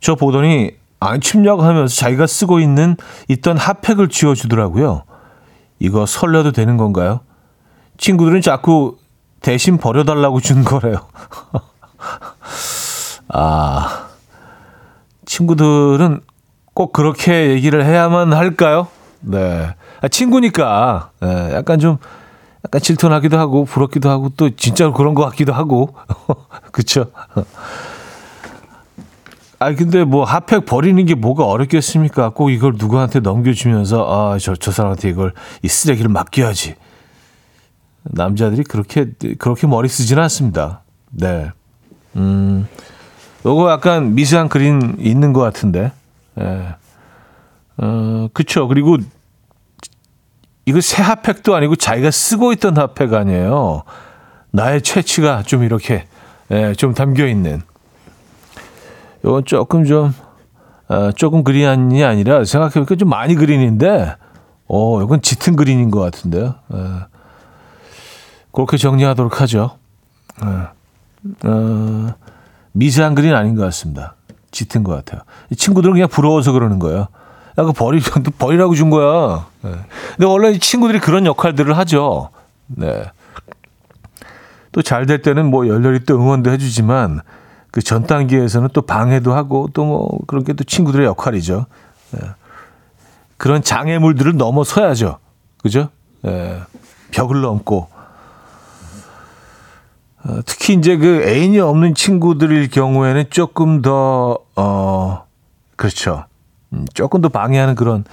[0.00, 2.96] 저 보더니 안 춥냐고 하면서 자기가 쓰고 있는
[3.28, 5.04] 있던 핫팩을 쥐어주더라고요.
[5.78, 7.20] 이거 설레도 되는 건가요?
[7.98, 8.96] 친구들은 자꾸
[9.40, 11.06] 대신 버려달라고 준 거래요.
[13.28, 14.08] 아,
[15.26, 16.20] 친구들은
[16.74, 18.88] 꼭 그렇게 얘기를 해야만 할까요?
[19.20, 19.74] 네.
[20.00, 21.98] 아, 친구니까, 네, 약간 좀,
[22.64, 25.94] 약간 질투나기도 하고, 부럽기도 하고, 또 진짜로 그런 것 같기도 하고.
[26.72, 27.10] 그쵸?
[29.60, 32.30] 아 근데 뭐 핫팩 버리는 게 뭐가 어렵겠습니까?
[32.30, 36.76] 꼭 이걸 누구한테 넘겨주면서 아저저 사람한테 이걸 이 쓰레기를 맡겨야지.
[38.04, 39.06] 남자들이 그렇게
[39.38, 40.82] 그렇게 머리 쓰지는 않습니다.
[41.10, 41.50] 네.
[42.16, 42.68] 음.
[43.44, 45.92] 요거 약간 미세한 그림 있는 것 같은데.
[46.40, 46.74] 예.
[47.78, 48.68] 어, 그쵸.
[48.68, 48.96] 그리고
[50.66, 53.82] 이거 새 핫팩도 아니고 자기가 쓰고 있던 핫팩 아니에요.
[54.50, 56.06] 나의 채취가 좀 이렇게,
[56.50, 57.62] 예, 좀 담겨 있는.
[59.24, 60.14] 이건 조금 좀
[60.88, 64.16] 어, 조금 그린이 아니라 생각해보니까 좀 많이 그린인데
[64.68, 66.54] 어 이건 짙은 그린인 것 같은데요.
[66.68, 67.00] 어,
[68.52, 69.76] 그렇게 정리하도록 하죠.
[70.42, 70.68] 어,
[71.44, 72.14] 어,
[72.72, 74.14] 미세한 그린 아닌 것 같습니다.
[74.50, 75.22] 짙은 것 같아요.
[75.50, 77.08] 이 친구들은 그냥 부러워서 그러는 거예요.
[77.58, 78.00] 야, 그 버리,
[78.38, 79.46] 버리라고 준 거야.
[79.62, 79.72] 네.
[80.16, 82.30] 근데 원래 이 친구들이 그런 역할들을 하죠.
[82.66, 83.04] 네.
[84.72, 87.20] 또 잘 될 때는 뭐 열렬히 또 응원도 해주지만
[87.70, 91.66] 그 전 단계에서는 또 방해도 하고 또 뭐 그런 게또 친구들의 역할이죠.
[92.16, 92.28] 예.
[93.36, 95.18] 그런 장애물들을 넘어서야죠.
[95.62, 95.88] 그죠?
[96.26, 96.60] 예.
[97.10, 97.88] 벽을 넘고.
[100.24, 105.24] 어, 특히 이제 그 애인이 없는 친구들일 경우에는 조금 더, 어,
[105.76, 106.24] 그렇죠.
[106.72, 108.04] 음, 조금 더 방해하는 그런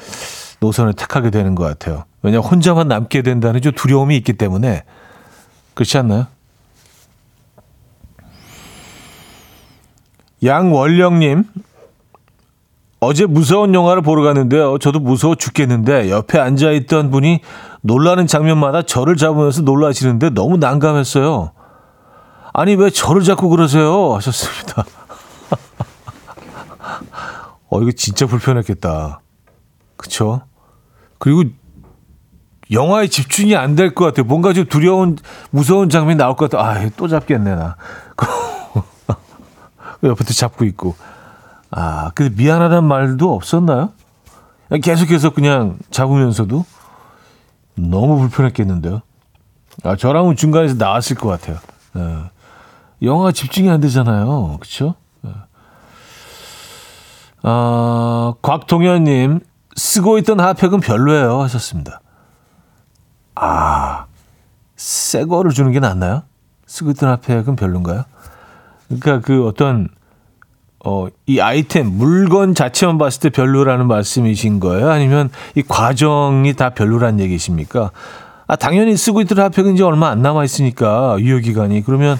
[0.59, 2.05] 노선을 택하게 되는 것 같아요.
[2.21, 4.83] 왜냐하면 혼자만 남게 된다는 좀 두려움이 있기 때문에.
[5.73, 6.27] 그렇지 않나요?
[10.45, 11.43] 양원령님,
[12.99, 14.77] 어제 무서운 영화를 보러 갔는데요.
[14.79, 17.41] 저도 무서워 죽겠는데 옆에 앉아 있던 분이
[17.81, 21.51] 놀라는 장면마다 저를 잡으면서 놀라시는데 너무 난감했어요.
[22.53, 24.13] 아니, 왜 저를 자꾸 그러세요?
[24.15, 24.85] 하셨습니다.
[27.69, 29.19] 어, 이거 진짜 불편했겠다.
[29.97, 30.41] 그쵸?
[31.19, 31.43] 그리고
[32.71, 34.25] 영화에 집중이 안 될 것 같아요.
[34.25, 35.17] 뭔가 좀 두려운,
[35.51, 36.63] 무서운 장면이 나올 것 같아.
[36.67, 37.75] 아, 또 잡겠네, 나.
[40.09, 40.95] 옆에도 잡고 있고.
[41.71, 43.91] 아, 근데 미안하다는 말도 없었나요?
[44.81, 46.65] 계속해서 그냥 잡으면서도
[47.75, 49.01] 너무 불편했겠는데요.
[49.83, 51.57] 아, 저랑은 중간에서 나왔을 것 같아요.
[51.97, 52.31] 예.
[53.01, 54.57] 영화 집중이 안 되잖아요.
[54.59, 54.95] 그쵸?
[55.25, 55.31] 예.
[57.43, 59.41] 아, 곽동현님,
[59.75, 61.41] 쓰고 있던 핫팩은 별로예요.
[61.41, 61.99] 하셨습니다.
[63.35, 64.05] 아,
[64.77, 66.23] 새 거를 주는 게 낫나요?
[66.65, 68.05] 쓰고 있던 핫팩은 별론가요?
[68.87, 69.89] 그러니까 그 어떤
[70.87, 74.91] 어, 이 아이템, 물건 자체만 봤을 때 별로라는 말씀이신 거예요?
[74.91, 77.89] 아니면 이 과정이 다 별로란 얘기십니까?
[78.45, 81.81] 아, 당연히 쓰고 있던 핫팩은 이제 얼마 안 남아있으니까, 유효기간이.
[81.81, 82.17] 그러면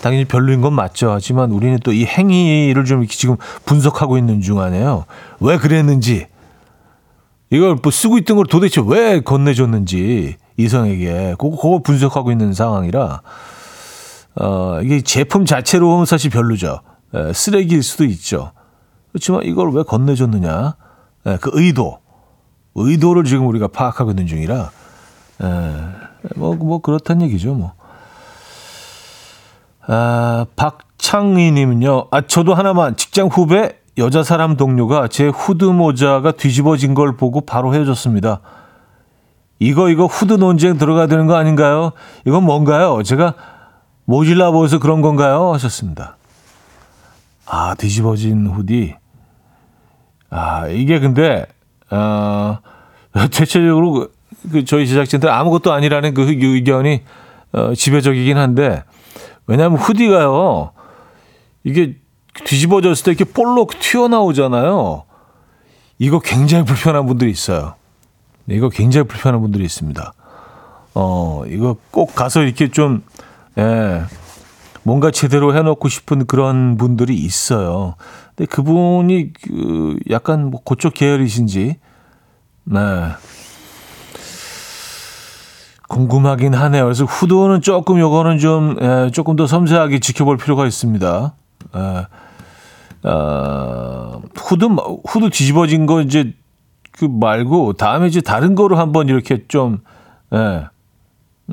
[0.00, 1.10] 당연히 별로인 건 맞죠.
[1.10, 5.06] 하지만 우리는 또 이 행위를 좀 지금 분석하고 있는 중 아니에요.
[5.40, 6.28] 왜 그랬는지,
[7.50, 13.22] 이걸 뭐 쓰고 있던 걸 도대체 왜 건네줬는지 이성에게 그거, 그거 분석하고 있는 상황이라
[14.36, 16.80] 어, 이게 제품 자체로 사실 별로죠.
[17.14, 18.52] 에, 쓰레기일 수도 있죠.
[19.12, 20.76] 그렇지만 이걸 왜 건네줬느냐,
[21.26, 21.98] 에, 그 의도,
[22.74, 24.70] 의도를 지금 우리가 파악하고 있는 중이라
[25.42, 25.46] 에,
[26.36, 27.72] 뭐, 뭐 그렇다는 얘기죠, 뭐.
[29.86, 32.08] 아, 박창희님은요.
[32.10, 37.74] 아, 저도 하나만 직장 후배 여자 사람 동료가 제 후드 모자가 뒤집어진 걸 보고 바로
[37.74, 38.40] 헤어졌습니다.
[39.60, 41.92] 이거 이거 후드 논쟁 들어가야 되는 거 아닌가요?
[42.26, 43.02] 이건 뭔가요?
[43.04, 43.34] 제가
[44.04, 45.52] 모질라 보여서 그런 건가요?
[45.52, 46.16] 하셨습니다.
[47.46, 48.96] 아, 뒤집어진 후디.
[50.30, 51.46] 아, 이게 근데
[51.90, 52.58] 어,
[53.30, 54.12] 대체적으로 그,
[54.50, 57.02] 그 저희 제작진들 아무것도 아니라는 그 의견이
[57.52, 58.82] 어, 지배적이긴 한데
[59.46, 60.72] 왜냐하면 후디가요
[61.62, 61.96] 이게
[62.44, 65.04] 뒤집어졌을 때 이렇게 볼록 튀어나오잖아요.
[65.98, 67.74] 이거 굉장히 불편한 분들이 있어요.
[68.48, 70.12] 이거 굉장히 불편한 분들이 있습니다.
[70.94, 73.02] 어, 이거 꼭 가서 이렇게 좀,
[73.56, 74.02] 예,
[74.84, 77.96] 뭔가 제대로 해놓고 싶은 그런 분들이 있어요.
[78.36, 81.76] 근데 그분이 그 약간 뭐 그쪽 계열이신지,
[82.64, 82.80] 네.
[85.88, 86.84] 궁금하긴 하네요.
[86.84, 91.34] 그래서 후드는 조금 요거는 좀 예, 조금 더 섬세하게 지켜볼 필요가 있습니다.
[91.76, 92.06] 예.
[93.08, 94.64] 어, 후드
[95.06, 96.34] 후드 뒤집어진 거 이제
[96.90, 99.78] 그 말고 다음에 이제 다른 거로 한번 이렇게 좀
[100.32, 100.66] 예.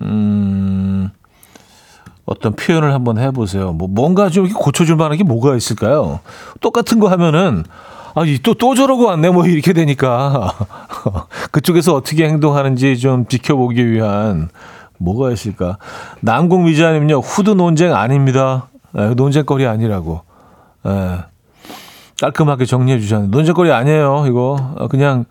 [0.02, 1.12] 음.
[2.32, 3.74] 어떤 표현을 한번 해보세요.
[3.74, 6.22] 뭐 뭔가 좀 고쳐줄 만한 게 뭐가 있을까요?
[6.62, 7.66] 똑같은 거 하면은
[8.16, 9.30] 아, 또, 또 저러고 왔네.
[9.30, 10.54] 뭐 이렇게 되니까.
[11.52, 14.50] 그쪽에서 어떻게 행동하는지 좀 지켜보기 위한
[14.98, 15.78] 뭐가 있을까.
[16.22, 17.20] 남궁 미자님요.
[17.20, 18.70] 후드 논쟁 아닙니다.
[18.96, 20.22] 에, 논쟁거리 아니라고.
[20.86, 21.18] 에,
[22.20, 23.36] 깔끔하게 정리해 주셨는데.
[23.36, 24.26] 논쟁거리 아니에요.
[24.28, 24.76] 이거.
[24.78, 25.26] 아, 그냥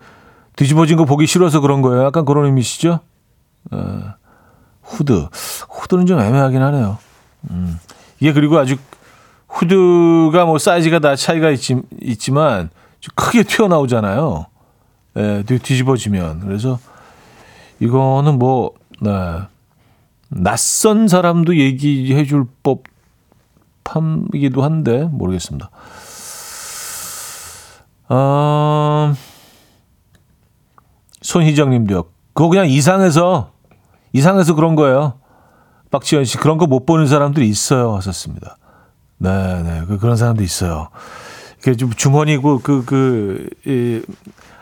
[0.55, 2.03] 뒤집어진 거 보기 싫어서 그런 거예요.
[2.03, 2.99] 약간 그런 의미시죠?
[3.73, 3.77] 에,
[4.91, 5.27] 후드.
[5.69, 6.97] 후드는 좀 애매하긴 하네요.
[7.49, 7.79] 음.
[8.19, 8.77] 이게 그리고 아주
[9.47, 14.45] 후드가 뭐 사이즈가 다 차이가 있지, 있지만 좀 크게 튀어나오잖아요.
[15.17, 16.41] 예, 뒤집어지면.
[16.41, 16.79] 그래서
[17.79, 19.11] 이거는 뭐, 네.
[20.29, 22.45] 낯선 사람도 얘기해 줄
[23.83, 25.69] 법함이기도 한데, 모르겠습니다.
[28.07, 29.13] 어,
[31.21, 32.03] 손희정 님도요.
[32.33, 33.51] 그거 그냥 이상해서,
[34.13, 35.13] 이상해서 그런 거예요.
[35.91, 37.95] 박지현 씨, 그런 거 못 보는 사람들이 있어요.
[37.95, 38.57] 하셨습니다.
[39.17, 39.81] 네, 네.
[39.87, 40.89] 그, 그런 사람도 있어요.
[41.61, 44.01] 그, 좀 주머니고, 그, 그, 이,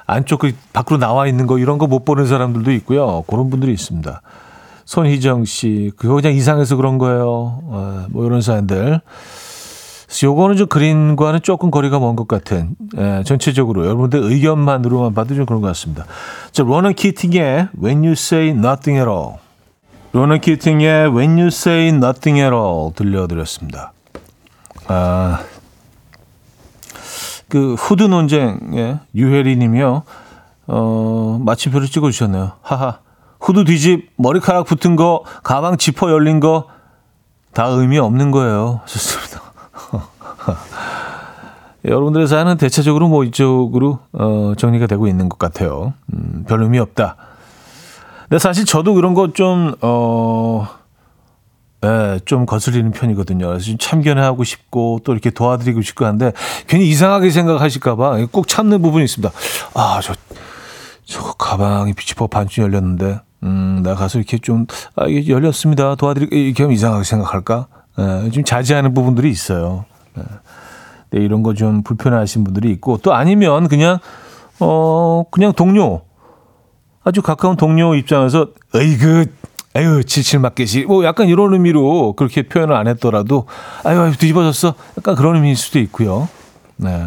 [0.05, 3.23] 안쪽 그 밖으로 나와 있는 거 이런 거 못 보는 사람들도 있고요.
[3.27, 4.21] 그런 분들이 있습니다.
[4.85, 7.27] 손희정 씨, 그거 그냥 이상해서 그런 거예요.
[7.63, 9.01] 어, 뭐 이런 사람들.
[10.24, 15.62] 요거는 좀 그린과는 조금 거리가 먼 것 같은, 예, 전체적으로 여러분들 의견만으로만 봐도 좀 그런
[15.62, 16.06] 것 같습니다.
[16.52, 19.36] 자, 로넌 키팅의 When You Say Nothing at All.
[20.12, 23.93] 로넌 키팅의 When You Say Nothing at All 들려드렸습니다.
[24.88, 25.41] 아,
[27.48, 30.04] 그 후드 논쟁의 유혜리 님이요.
[30.67, 32.54] 어, 마침표를 찍어 주셨네요.
[32.62, 33.00] 하하.
[33.39, 36.80] 후드 뒤집 머리카락 붙은 거, 가방 지퍼 열린 거
[37.54, 38.82] 다 의미 없는 거예요.
[38.86, 39.28] 좋습니다.
[41.89, 45.93] 여러분들의 사연은 대체적으로 뭐 이쪽으로 어, 정리가 되고 있는 것 같아요.
[46.13, 47.15] 음, 별 의미 없다.
[48.23, 50.67] 근데 사실 저도 그런 거좀 어,
[51.84, 53.47] 예, 좀 거슬리는 편이거든요.
[53.47, 56.34] 그래서 좀 참견하고 싶고 또 이렇게 도와드리고 싶고 한데
[56.67, 59.34] 괜히 이상하게 생각하실까봐 꼭 참는 부분이 있습니다.
[59.73, 60.13] 아, 저,
[61.06, 65.95] 저 가방이 지퍼 반쯤 열렸는데, 음, 나 가서 이렇게 좀, 아, 이게 열렸습니다.
[65.95, 67.67] 도와드리고, 이렇게 하면 이상하게 생각할까?
[67.97, 69.86] 예, 좀 자제하는 부분들이 있어요.
[70.17, 70.23] 예.
[71.12, 74.00] 네, 이런 거 좀 불편해하신 분들이 있고 또 아니면 그냥,
[74.60, 76.02] 어, 그냥 동료,
[77.04, 79.26] 아주 가까운 동료 입장에서, 에이그,
[79.74, 80.86] 아유, 칠칠맞게시.
[80.86, 83.45] 뭐 약간 이런 의미로 그렇게 표현을 안 했더라도,
[83.84, 84.74] 아유, 아유 뒤집어졌어.
[84.98, 86.28] 약간 그런 의미일 수도 있고요.
[86.76, 87.06] 네.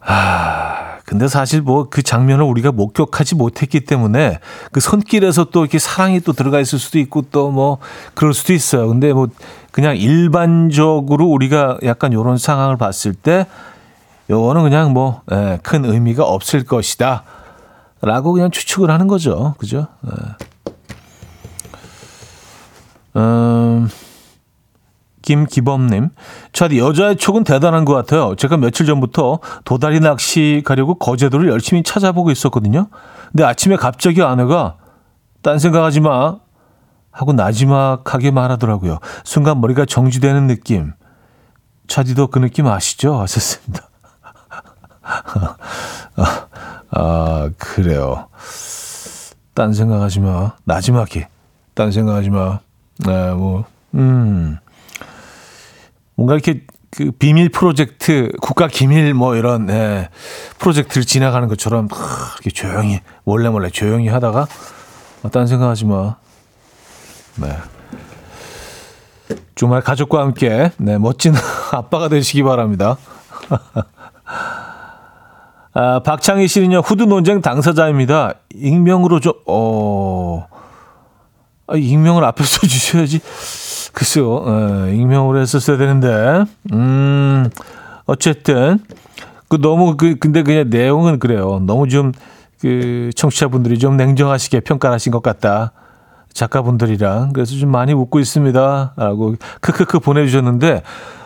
[0.00, 4.40] 아, 근데 사실 뭐 그 장면을 우리가 목격하지 못했기 때문에
[4.72, 7.78] 그 손길에서 또 이렇게 사랑이 또 들어가 있을 수도 있고 또 뭐
[8.14, 8.88] 그럴 수도 있어요.
[8.88, 9.28] 근데 뭐
[9.70, 13.46] 그냥 일반적으로 우리가 약간 이런 상황을 봤을 때
[14.28, 17.22] 요거는 그냥 뭐큰 예, 의미가 없을 것이다.
[18.02, 19.54] 라고 그냥 추측을 하는 거죠.
[19.58, 19.86] 그죠?
[20.06, 20.46] 예.
[23.16, 23.88] 음,
[25.28, 26.08] 김기범님,
[26.54, 28.34] 차디 여자의 촉은 대단한 것 같아요.
[28.34, 32.88] 제가 며칠 전부터 도다리 낚시 가려고 거제도를 열심히 찾아보고 있었거든요.
[33.30, 34.76] 근데 아침에 갑자기 아내가
[35.42, 36.36] 딴 생각하지 마
[37.10, 39.00] 하고 나지막하게 말하더라고요.
[39.22, 40.94] 순간 머리가 정지되는 느낌.
[41.88, 43.20] 차디도 그 느낌 아시죠?
[43.20, 43.86] 하셨습니다.
[46.16, 46.46] 아,
[46.90, 48.28] 아, 그래요.
[49.52, 50.52] 딴 생각하지 마.
[50.64, 51.28] 나지막해.
[51.74, 52.60] 딴 생각하지 마.
[53.04, 53.64] 네, 뭐,
[53.94, 54.58] 음.
[56.18, 60.08] 뭔가 이렇게 그 비밀 프로젝트, 국가 기밀 뭐 이런, 네,
[60.58, 61.88] 프로젝트를 지나가는 것처럼
[62.34, 64.48] 이렇게 조용히, 몰래 몰래 조용히 하다가,
[65.22, 66.16] 아, 딴 생각하지 마.
[67.36, 67.56] 네.
[69.54, 71.34] 주말 가족과 함께, 네, 멋진
[71.70, 72.96] 아빠가 되시기 바랍니다.
[75.74, 78.34] 아, 박창희 씨는요, 후드 논쟁 당사자입니다.
[78.56, 80.48] 익명으로 좀, 어,
[81.68, 83.20] 아, 익명을 앞에 써주셔야지.
[83.92, 87.48] 글쎄요, 에, 익명으로 했었어야 되는데, 음,
[88.06, 88.78] 어쨌든,
[89.48, 91.60] 그 너무 그, 근데 그냥 내용은 그래요.
[91.64, 92.12] 너무 좀,
[92.60, 95.72] 그, 청취자분들이 좀 냉정하시게 평가를 하신 것 같다.
[96.32, 97.32] 작가분들이랑.
[97.32, 98.92] 그래서 좀 많이 웃고 있습니다.
[98.96, 100.82] 라고, 크크크 보내주셨는데,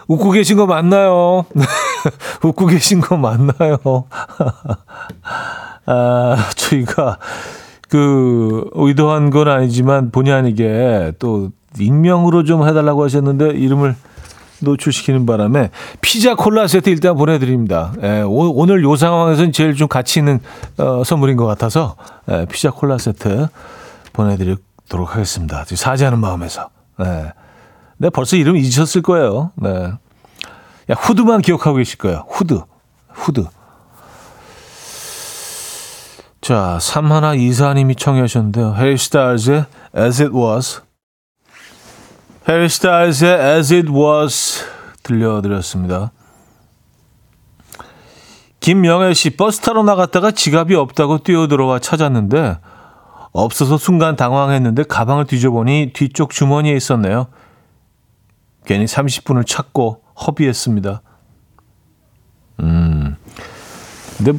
[0.08, 1.44] 웃고 계신 거 맞나요?
[2.42, 3.78] 웃고 계신 거 맞나요?
[5.86, 7.18] 아, 저희가
[7.88, 13.94] 그 의도한 건 아니지만 본의 아니게 또 익명으로 좀 해달라고 하셨는데 이름을
[14.60, 15.70] 노출시키는 바람에
[16.00, 17.92] 피자 콜라 세트 일단 보내드립니다.
[18.02, 20.40] 예, 오, 늘요 상황에서는 제일 좀 가치 있는
[20.78, 21.96] 어, 선물인 것 같아서
[22.30, 23.48] 예, 피자 콜라 세트
[24.12, 25.64] 보내드리도록 하겠습니다.
[25.64, 26.68] 사죄하는 마음에서.
[27.00, 27.32] 예.
[27.98, 29.52] 네, 벌써 이름 잊으셨을 거예요.
[29.56, 29.92] 네.
[30.90, 32.26] 야, 후드만 기억하고 계실 거예요.
[32.28, 32.60] 후드.
[33.08, 33.44] 후드.
[36.40, 38.74] 자, 삼하나 이사님이 청해 하셨는데요.
[38.74, 39.66] 해리 스타일즈의
[39.96, 40.82] As It Was.
[42.48, 44.64] 해리 스타일즈의 As It Was
[45.04, 46.10] 들려드렸습니다.
[48.58, 52.58] 김명애 씨 버스 타러 나갔다가 지갑이 없다고 뛰어들어와 찾았는데
[53.32, 57.28] 없어서 순간 당황했는데 가방을 뒤져보니 뒤쪽 주머니에 있었네요.
[58.64, 61.02] 괜히 30분을 찾고 허비했습니다.
[62.60, 63.16] 음.
[64.18, 64.32] 근데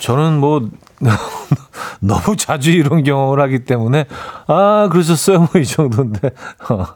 [0.00, 0.68] 저는 뭐
[2.00, 4.06] 너무 자주 이런 경험을 하기 때문에
[4.46, 6.30] 아 그러셨어요 뭐 이 정도인데
[6.68, 6.86] 어,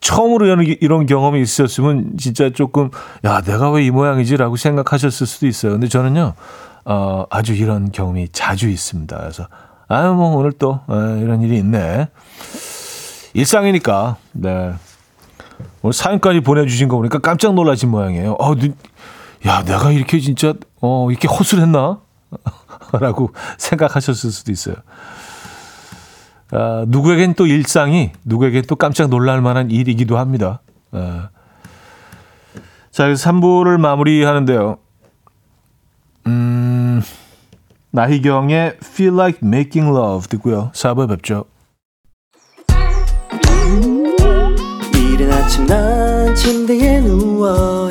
[0.00, 2.90] 처음으로 이런, 이런 경험이 있었으면 진짜 조금
[3.24, 5.72] 야 내가 왜 이 모양이지라고 생각하셨을 수도 있어요.
[5.72, 6.34] 근데 저는요
[6.84, 9.16] 어, 아주 이런 경험이 자주 있습니다.
[9.18, 9.46] 그래서
[9.88, 12.08] 아유 뭐 오늘 또 어, 이런 일이 있네
[13.34, 14.72] 일상이니까 네
[15.82, 18.36] 오늘 사연까지 보내주신 거 보니까 깜짝 놀라신 모양이에요.
[18.40, 18.54] 어,
[19.46, 22.00] 야, 내가 이렇게 진짜, 어, 이렇게 허술했나?
[23.00, 24.76] 라고 생각하셨을 수도 있어요.
[26.50, 30.60] 아, 누구에겐 또 일상이, 누구에겐 또 깜짝 놀랄 만한 일이기도 합니다.
[30.92, 31.28] 아.
[32.90, 34.78] 자, 3부를 마무리하는데요.
[36.26, 37.02] 음,
[37.90, 40.70] 나희경의 Feel Like Making Love 듣고요.
[40.74, 41.44] 4부에 뵙죠.
[44.94, 47.90] 이른 아침 난 침대에 누워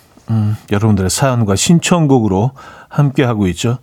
[0.29, 2.51] 음, 여러분들의 사연과 신청곡으로
[2.89, 3.79] 함께하고 있죠.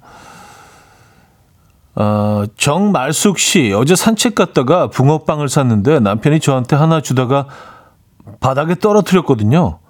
[1.95, 7.47] 어, 정말숙 씨, 어제 산책 갔다가 붕어빵을 샀는데 남편이 저한테 하나 주다가
[8.41, 9.80] 바닥에 떨어뜨렸거든요.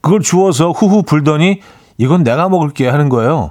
[0.00, 1.60] 그걸 주워서 후후 불더니
[1.96, 3.50] 이건 내가 먹을게 하는 거예요.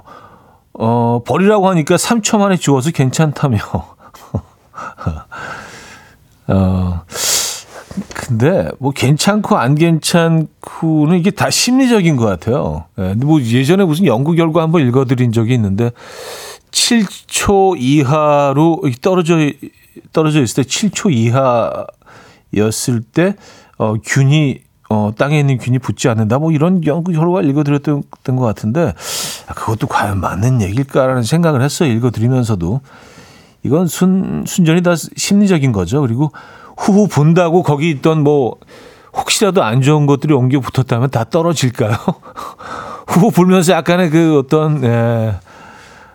[0.72, 3.58] 어, 버리라고 하니까 3초 만에 주워서 괜찮다며.
[6.48, 7.02] 어,
[8.28, 12.84] 근데 뭐 괜찮고 안 괜찮고는 이게 다 심리적인 것 같아요.
[12.98, 15.92] 예, 뭐 예전에 무슨 연구 결과 한번 읽어드린 적이 있는데
[16.70, 19.36] 7초 이하로 떨어져
[20.12, 21.10] 떨어져 있을 때 7초
[22.52, 23.34] 이하였을 때
[23.78, 24.60] 어, 균이
[24.90, 26.38] 어, 땅에 있는 균이 붙지 않는다.
[26.38, 28.92] 뭐 이런 연구 결과 읽어드렸던 것 같은데
[29.46, 31.90] 아, 그것도 과연 맞는 얘기일까라는 생각을 했어요.
[31.92, 32.82] 읽어드리면서도
[33.62, 36.02] 이건 순 순전히 다 심리적인 거죠.
[36.02, 36.30] 그리고
[36.78, 38.56] 후후 분다고 거기 있던 뭐
[39.12, 41.92] 혹시라도 안 좋은 것들이 옮겨 붙었다면 다 떨어질까요?
[43.08, 45.34] 후후 불면서 약간의 그 어떤 예,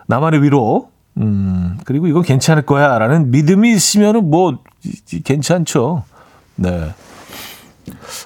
[0.06, 4.58] 나만의 위로 음 그리고 이건 괜찮을 거야 라는 믿음이 있으면은 뭐
[5.24, 6.04] 괜찮죠.
[6.56, 6.94] 네.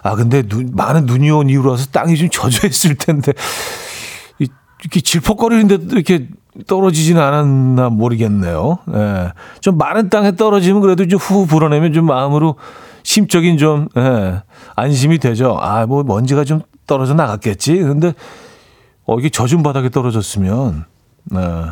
[0.02, 3.32] 아 근데 눈, 많은 눈이 온 이후라서 땅이 좀 젖어 있을 텐데
[4.80, 6.28] 이렇게 질퍽거리는데도 이렇게
[6.66, 8.78] 떨어지지는 않았나 모르겠네요.
[8.92, 9.32] 예.
[9.60, 12.56] 좀 마른 땅에 떨어지면 그래도 좀후 불어내면 좀 마음으로
[13.02, 14.42] 심적인 좀 예,
[14.76, 15.56] 안심이 되죠.
[15.60, 17.76] 아, 뭐 먼지가 좀 떨어져 나갔겠지.
[17.78, 18.12] 근데
[19.04, 20.84] 어 이게 젖은 바닥에 떨어졌으면
[21.34, 21.64] 예,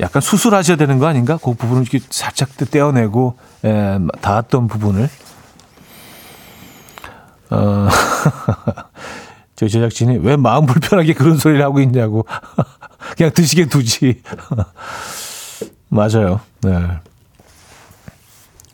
[0.00, 1.38] 약간 수술하셔야 되는 거 아닌가?
[1.42, 5.08] 그 부분을 이렇게 살짝 떼어내고 예, 닿았던 부분을
[7.50, 7.88] 어,
[9.56, 12.26] 저 제작진이 왜 마음 불편하게 그런 소리를 하고 있냐고
[13.16, 14.22] 그냥 드시게 두지
[15.88, 16.40] 맞아요.
[16.62, 16.88] 네.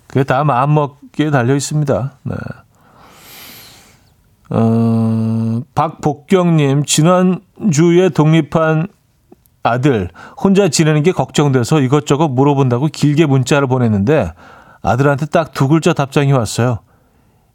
[0.08, 2.12] 그게 다 마음 먹기에 달려 있습니다.
[2.24, 2.34] 네.
[4.50, 8.88] 어, 박복경님, 지난주에 독립한
[9.62, 14.32] 아들, 혼자 지내는 게 걱정돼서 이것저것 물어본다고 길게 문자를 보냈는데
[14.82, 16.80] 아들한테 딱 두 글자 답장이 왔어요.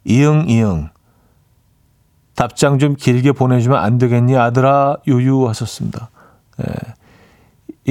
[0.04, 0.88] 이응, 이응.
[2.38, 6.08] 답장 좀 길게 보내주면 안 되겠니, 아들아, 유유 하셨습니다.
[6.62, 6.72] 예.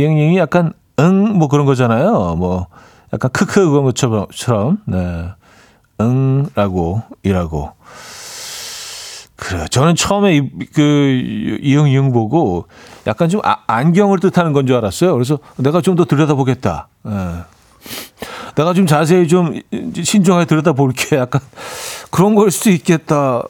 [0.01, 0.71] 이응이 약간
[1.01, 2.35] 응, 뭐 그런 거잖아요.
[2.37, 2.67] 뭐,
[3.11, 5.27] 약간 크크 그런 것처럼, 네.
[5.99, 7.73] 응라고, 이라고.
[9.35, 9.67] 그래요.
[9.67, 10.81] 저는 처음에 이, 그,
[11.61, 12.67] 이응, 이응 보고
[13.05, 15.11] 약간 좀 아, 안경을 뜻하는 건 줄 알았어요.
[15.13, 16.87] 그래서 내가 좀 더 들여다보겠다.
[17.05, 17.11] 예.
[18.55, 19.59] 내가 좀 자세히 좀
[19.93, 21.17] 신중하게 들여다볼게.
[21.17, 21.41] 약간
[22.11, 23.43] 그런 걸 수도 있겠다.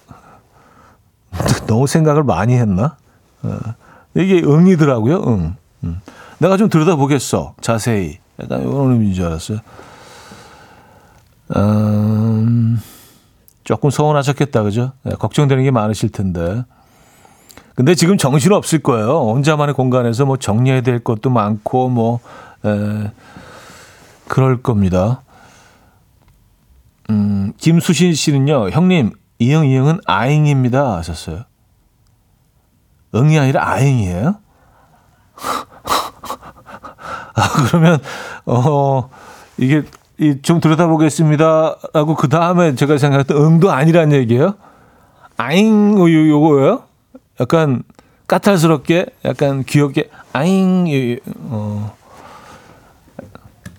[1.68, 2.98] 너무 생각을 많이 했나?
[3.46, 4.22] 예.
[4.22, 5.24] 이게 응이더라고요.
[5.28, 5.56] 응.
[5.84, 6.02] 응.
[6.40, 7.56] 내가 좀 들여다보겠어.
[7.62, 8.20] 자세히.
[8.40, 9.60] 약간 이런 의미인 줄 알았어요.
[11.56, 12.80] 음,
[13.64, 14.64] 조금 서운하셨겠다.
[14.64, 14.92] 그죠?
[15.04, 16.64] 네, 걱정되는 게 많으실 텐데.
[17.76, 19.32] 근데 지금 정신 없을 거예요.
[19.32, 22.20] 혼자만의 공간에서 뭐 정리해야 될 것도 많고 뭐
[22.66, 23.12] 에,
[24.28, 25.22] 그럴 겁니다.
[27.10, 28.70] 음, 김수신 씨는요.
[28.72, 31.44] 형님, 이응 이응은 아잉입니다 하셨어요.
[33.16, 34.36] 응이 아니라 아잉이에요?
[37.36, 38.00] 아, 그러면,
[38.46, 39.10] 어,
[39.58, 39.84] 이게,
[40.18, 41.78] 이, 좀 들여다보겠습니다.
[41.94, 44.56] 라고 그 다음에 제가 생각했던 응도 아니란 얘기예요?
[45.38, 46.84] 아잉, 요, 요거예요?
[47.40, 47.84] 약간
[48.28, 51.18] 까탈스럽게, 약간 귀엽게, 아잉, 요,
[51.50, 51.96] 어,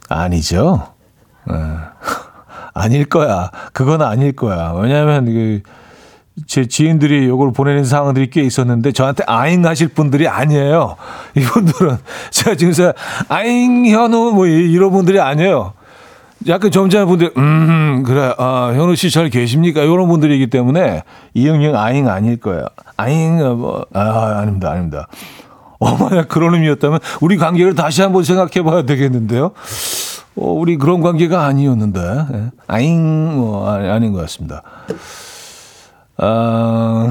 [0.09, 0.95] 아니죠.
[1.51, 1.55] 에.
[2.79, 3.51] 아닐 거야.
[3.73, 4.73] 그건 아닐 거야.
[4.77, 5.61] 왜냐하면 그,
[6.47, 10.97] 제 지인들이 요걸 보내는 상황들이 꽤 있었는데 저한테 아잉 하실 분들이 아니에요.
[11.37, 11.99] 이분들은
[12.31, 12.93] 제가 지금 서
[13.29, 15.73] 아잉 현우 뭐 이런 분들이 아니에요.
[16.47, 21.03] 약간 점잖은 분들 음 그래 아 현우 씨 잘 계십니까 이런 분들이기 때문에
[21.35, 22.65] 이응이응 아잉 아닐 거예요.
[22.97, 25.09] 아잉 뭐 아 아닙니다 아닙니다.
[25.81, 29.51] 어 만약 그런 의미였다면 우리 관계를 다시 한번 생각해 봐야 되겠는데요.
[30.41, 32.01] 어, 우리 그런 관계가 아니었는데
[32.33, 32.51] 예.
[32.67, 34.63] 아잉 뭐 아니, 아닌 것 같습니다.
[36.17, 37.11] 아,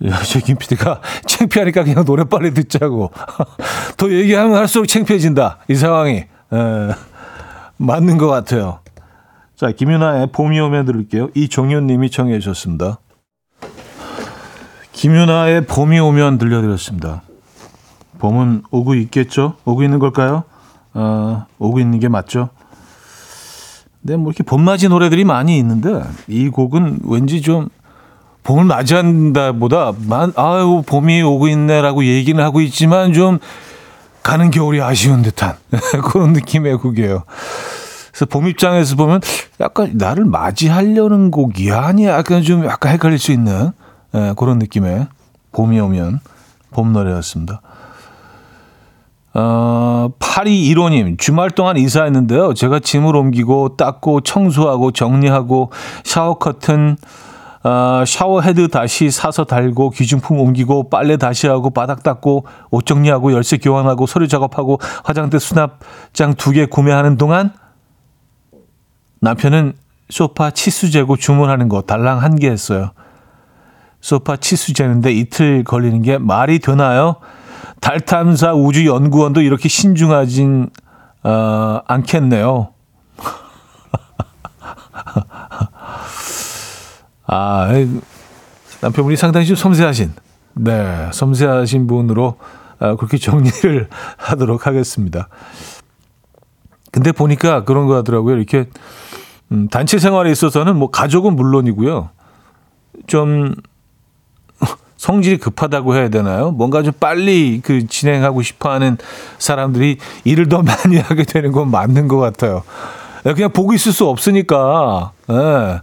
[0.32, 3.10] 저김 PD가 창피하니까 그냥 노래 빨리 듣자고.
[3.96, 5.58] 더 얘기하면 할수록 창피해진다.
[5.68, 6.16] 이 상황이.
[6.16, 6.26] 에,
[7.76, 8.80] 맞는 것 같아요.
[9.56, 11.28] 자, 김윤아의 봄이 오면 들을게요.
[11.34, 12.98] 이종현 님이 청해 주셨습니다.
[14.92, 17.22] 김윤아의 봄이 오면 들려드렸습니다.
[18.18, 19.54] 봄은 오고 있겠죠?
[19.64, 20.44] 오고 있는 걸까요?
[20.94, 22.50] 어, 오고 있는 게 맞죠?
[24.00, 27.68] 근데 뭐 이렇게 봄맞이 노래들이 많이 있는데 이 곡은 왠지 좀
[28.42, 33.38] 봄을 맞이한다 보다 만 아유 봄이 오고 있네라고 얘기는 하고 있지만 좀
[34.22, 35.54] 가는 겨울이 아쉬운 듯한
[36.04, 37.24] 그런 느낌의 곡이에요.
[38.10, 39.20] 그래서 봄 입장에서 보면
[39.60, 43.72] 약간 나를 맞이하려는 곡이야 아니 약간 좀 약간 헷갈릴 수 있는
[44.14, 45.08] 예, 그런 느낌의
[45.52, 46.20] 봄이 오면
[46.70, 47.60] 봄 노래였습니다.
[49.34, 52.54] 어, 8215님, 주말 동안 이사했는데요.
[52.54, 55.72] 제가 짐을 옮기고 닦고 청소하고 정리하고
[56.04, 56.96] 샤워 커튼,
[57.64, 63.32] 어, 샤워 헤드 다시 사서 달고 귀중품 옮기고 빨래 다시 하고 바닥 닦고 옷 정리하고
[63.32, 67.52] 열쇠 교환하고 서류 작업하고 화장대 수납장 두 개 구매하는 동안
[69.20, 69.72] 남편은
[70.10, 72.90] 소파 치수 재고 주문하는 거 달랑 한 개 했어요.
[74.00, 77.16] 소파 치수 재는데 이틀 걸리는 게 말이 되나요?
[77.84, 80.70] 달 탐사 우주 연구원도 이렇게 신중하진
[81.22, 82.70] 어, 않겠네요.
[87.26, 87.68] 아,
[88.80, 90.14] 남편분이 상당히 좀 섬세하신,
[90.54, 92.38] 네, 섬세하신 분으로
[92.78, 95.28] 어, 그렇게 정리를 하도록 하겠습니다.
[96.90, 98.36] 근데 보니까 그런 거 하더라고요.
[98.36, 98.70] 이렇게
[99.52, 102.08] 음, 단체 생활에 있어서는 뭐 가족은 물론이고요.
[103.06, 103.54] 좀
[105.04, 106.50] 성질이 급하다고 해야 되나요?
[106.50, 108.96] 뭔가 좀 빨리 그 진행하고 싶어 하는
[109.38, 112.62] 사람들이 일을 더 많이 하게 되는 건 맞는 것 같아요.
[113.22, 115.80] 그냥 보고 있을 수 없으니까, 예.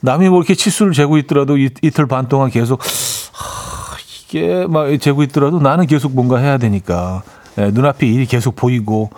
[0.00, 3.96] 남이 뭐 이렇게 치수를 재고 있더라도 이, 이틀 반 동안 계속, 하,
[4.28, 7.22] 이게 막 재고 있더라도 나는 계속 뭔가 해야 되니까,
[7.56, 9.08] 예, 눈앞에 일이 계속 보이고,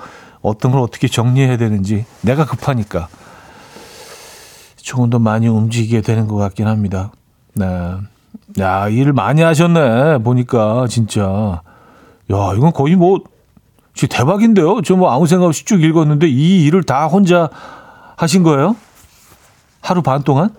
[0.42, 3.08] 어떤 걸 어떻게 정리해야 되는지 내가 급하니까
[4.76, 7.10] 조금 더 많이 움직이게 되는 것 같긴 합니다.
[7.54, 7.66] 네.
[8.58, 10.18] 야, 일을 많이 하셨네.
[10.18, 11.62] 보니까 진짜.
[12.32, 13.20] 야, 이건 거의 뭐
[13.94, 14.82] 진짜 대박인데요.
[14.82, 17.48] 저 뭐 아무 생각 없이 쭉 읽었는데 이 일을 다 혼자
[18.16, 18.76] 하신 거예요?
[19.80, 20.54] 하루 반 동안?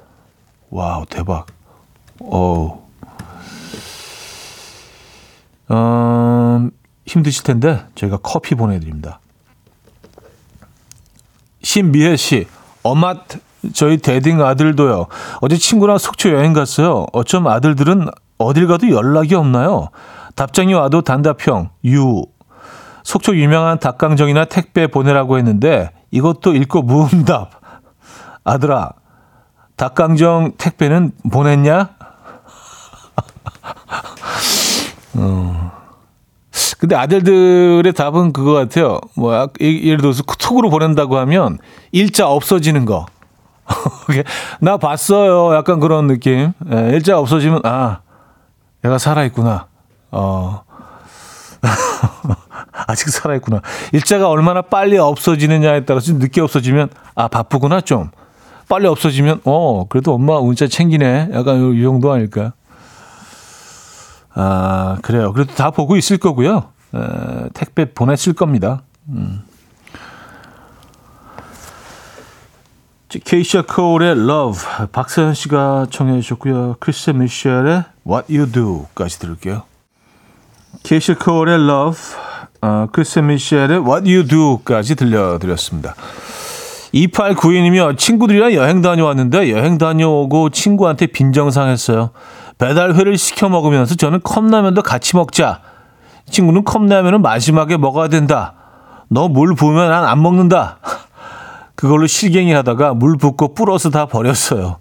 [0.70, 1.48] 와우, 대박.
[2.20, 2.80] 어우.
[5.72, 6.72] 음,
[7.06, 9.20] 힘드실 텐데 저희가 커피 보내 드립니다.
[11.64, 12.48] 신미혜 씨,
[12.84, 13.16] 엄마
[13.74, 15.08] 저희 대딩 아들도요.
[15.42, 17.06] 어제 친구랑 속초 여행 갔어요.
[17.14, 18.08] 어쩜 아들들은
[18.38, 19.90] 어딜 가도 연락이 없나요?
[20.36, 22.24] 답장이 와도 단답형 유.
[23.04, 27.52] 속초 유명한 닭강정이나 택배 보내라고 했는데 이것도 읽고 무음답.
[28.44, 28.92] 아들아,
[29.76, 31.90] 닭강정 택배는 보냈냐?
[35.16, 35.72] 어.
[36.80, 39.00] 근데 아들들의 답은 그거 같아요.
[39.16, 41.60] 뭐 약- 예- 예를 들어서 톡으로 보낸다고 하면
[41.92, 43.06] 일자 없어지는 거.
[44.60, 45.56] 나 봤어요.
[45.56, 46.54] 약간 그런 느낌.
[46.72, 48.00] 예, 일자 없어지면 아,
[48.86, 49.68] 얘가 살아 있구나.
[50.12, 50.64] 어.
[52.88, 53.62] 아직 살아 있구나.
[53.94, 58.10] 일자가 얼마나 빨리 없어지느냐에 따라서 늦게 없어지면 아, 바쁘구나 좀.
[58.68, 61.30] 빨리 없어지면 어, 그래도 엄마 문자 챙기네.
[61.34, 62.54] 약간 요- 이 정도 아닐까?
[64.34, 65.34] 아, 그래요.
[65.34, 66.70] 그래도 다 보고 있을 거고요.
[66.96, 68.82] 에, 택배 보냈을 겁니다.
[69.10, 69.44] 음.
[73.20, 76.78] 케이샤 코울의 Love, 박서현 씨가 청해 주셨고요.
[76.80, 79.64] 크리스 미셸의 What You Do까지 들을게요.
[80.84, 82.00] 케이샤 코울의 Love,
[82.62, 85.94] 어, 크리스 미셸의 What You Do까지 들려드렸습니다.
[86.94, 87.98] 2892님이요.
[87.98, 92.12] 친구들이랑 여행 다녀왔는데 여행 다녀오고 친구한테 빈정상했어요.
[92.58, 95.62] 배달회를 시켜 먹으면서 저는 컵라면도 같이 먹자.
[96.30, 98.54] 친구는 컵라면은 마지막에 먹어야 된다.
[99.10, 100.78] 너물 부으면 난 안 먹는다.
[101.76, 104.78] 그걸로 실갱이 하다가 물 붓고 불어서 다 버렸어요.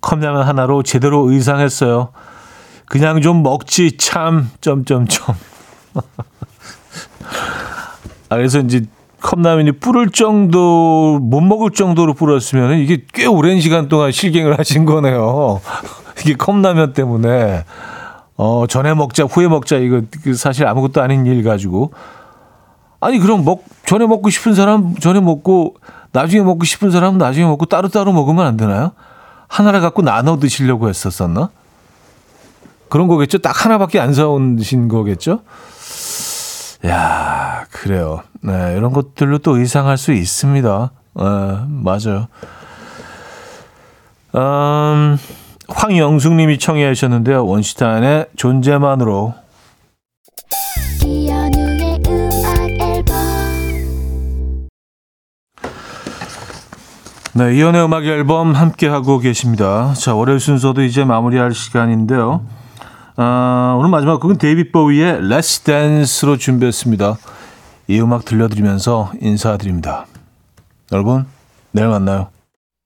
[0.00, 2.10] 컵라면 하나로 제대로 의상했어요.
[2.86, 5.34] 그냥 좀 먹지 참 점점점.
[8.30, 8.82] 아 그래서 이제
[9.20, 15.60] 컵라면이 불을 정도 못 먹을 정도로 불었으면 이게 꽤 오랜 시간 동안 실갱을 하신 거네요.
[16.22, 17.64] 이게 컵라면 때문에
[18.36, 21.92] 어 전에 먹자 후에 먹자 이거 그 사실 아무것도 아닌 일 가지고
[23.00, 25.74] 아니 그럼 먹 전에 먹고 싶은 사람 전에 먹고
[26.12, 28.92] 나중에 먹고 싶은 사람은 나중에 먹고 따로따로 먹으면 안 되나요?
[29.48, 31.50] 하나를 갖고 나눠 드시려고 했었었나?
[32.88, 33.38] 그런 거겠죠?
[33.38, 35.40] 딱 하나밖에 안 사오신 거겠죠?
[36.86, 38.22] 야, 그래요.
[38.40, 40.90] 네, 이런 것들로 또 의상할 수 있습니다.
[41.14, 41.22] 네,
[41.66, 42.28] 맞아요.
[44.34, 45.18] 음,
[45.68, 47.44] 황영숙님이 청해 주셨는데요.
[47.44, 49.34] 원시타인의 존재만으로.
[57.38, 59.94] 네, 이연의 음악 앨범 함께 하고 계십니다.
[59.94, 62.44] 자, 월요일 순서도 이제 마무리할 시간인데요.
[63.14, 67.16] 아, 오늘 마지막 곡은 데이빗 보위의 Let's Dance로 준비했습니다.
[67.86, 70.06] 이 음악 들려드리면서 인사드립니다.
[70.90, 71.26] 여러분,
[71.70, 72.26] 내일 만나요.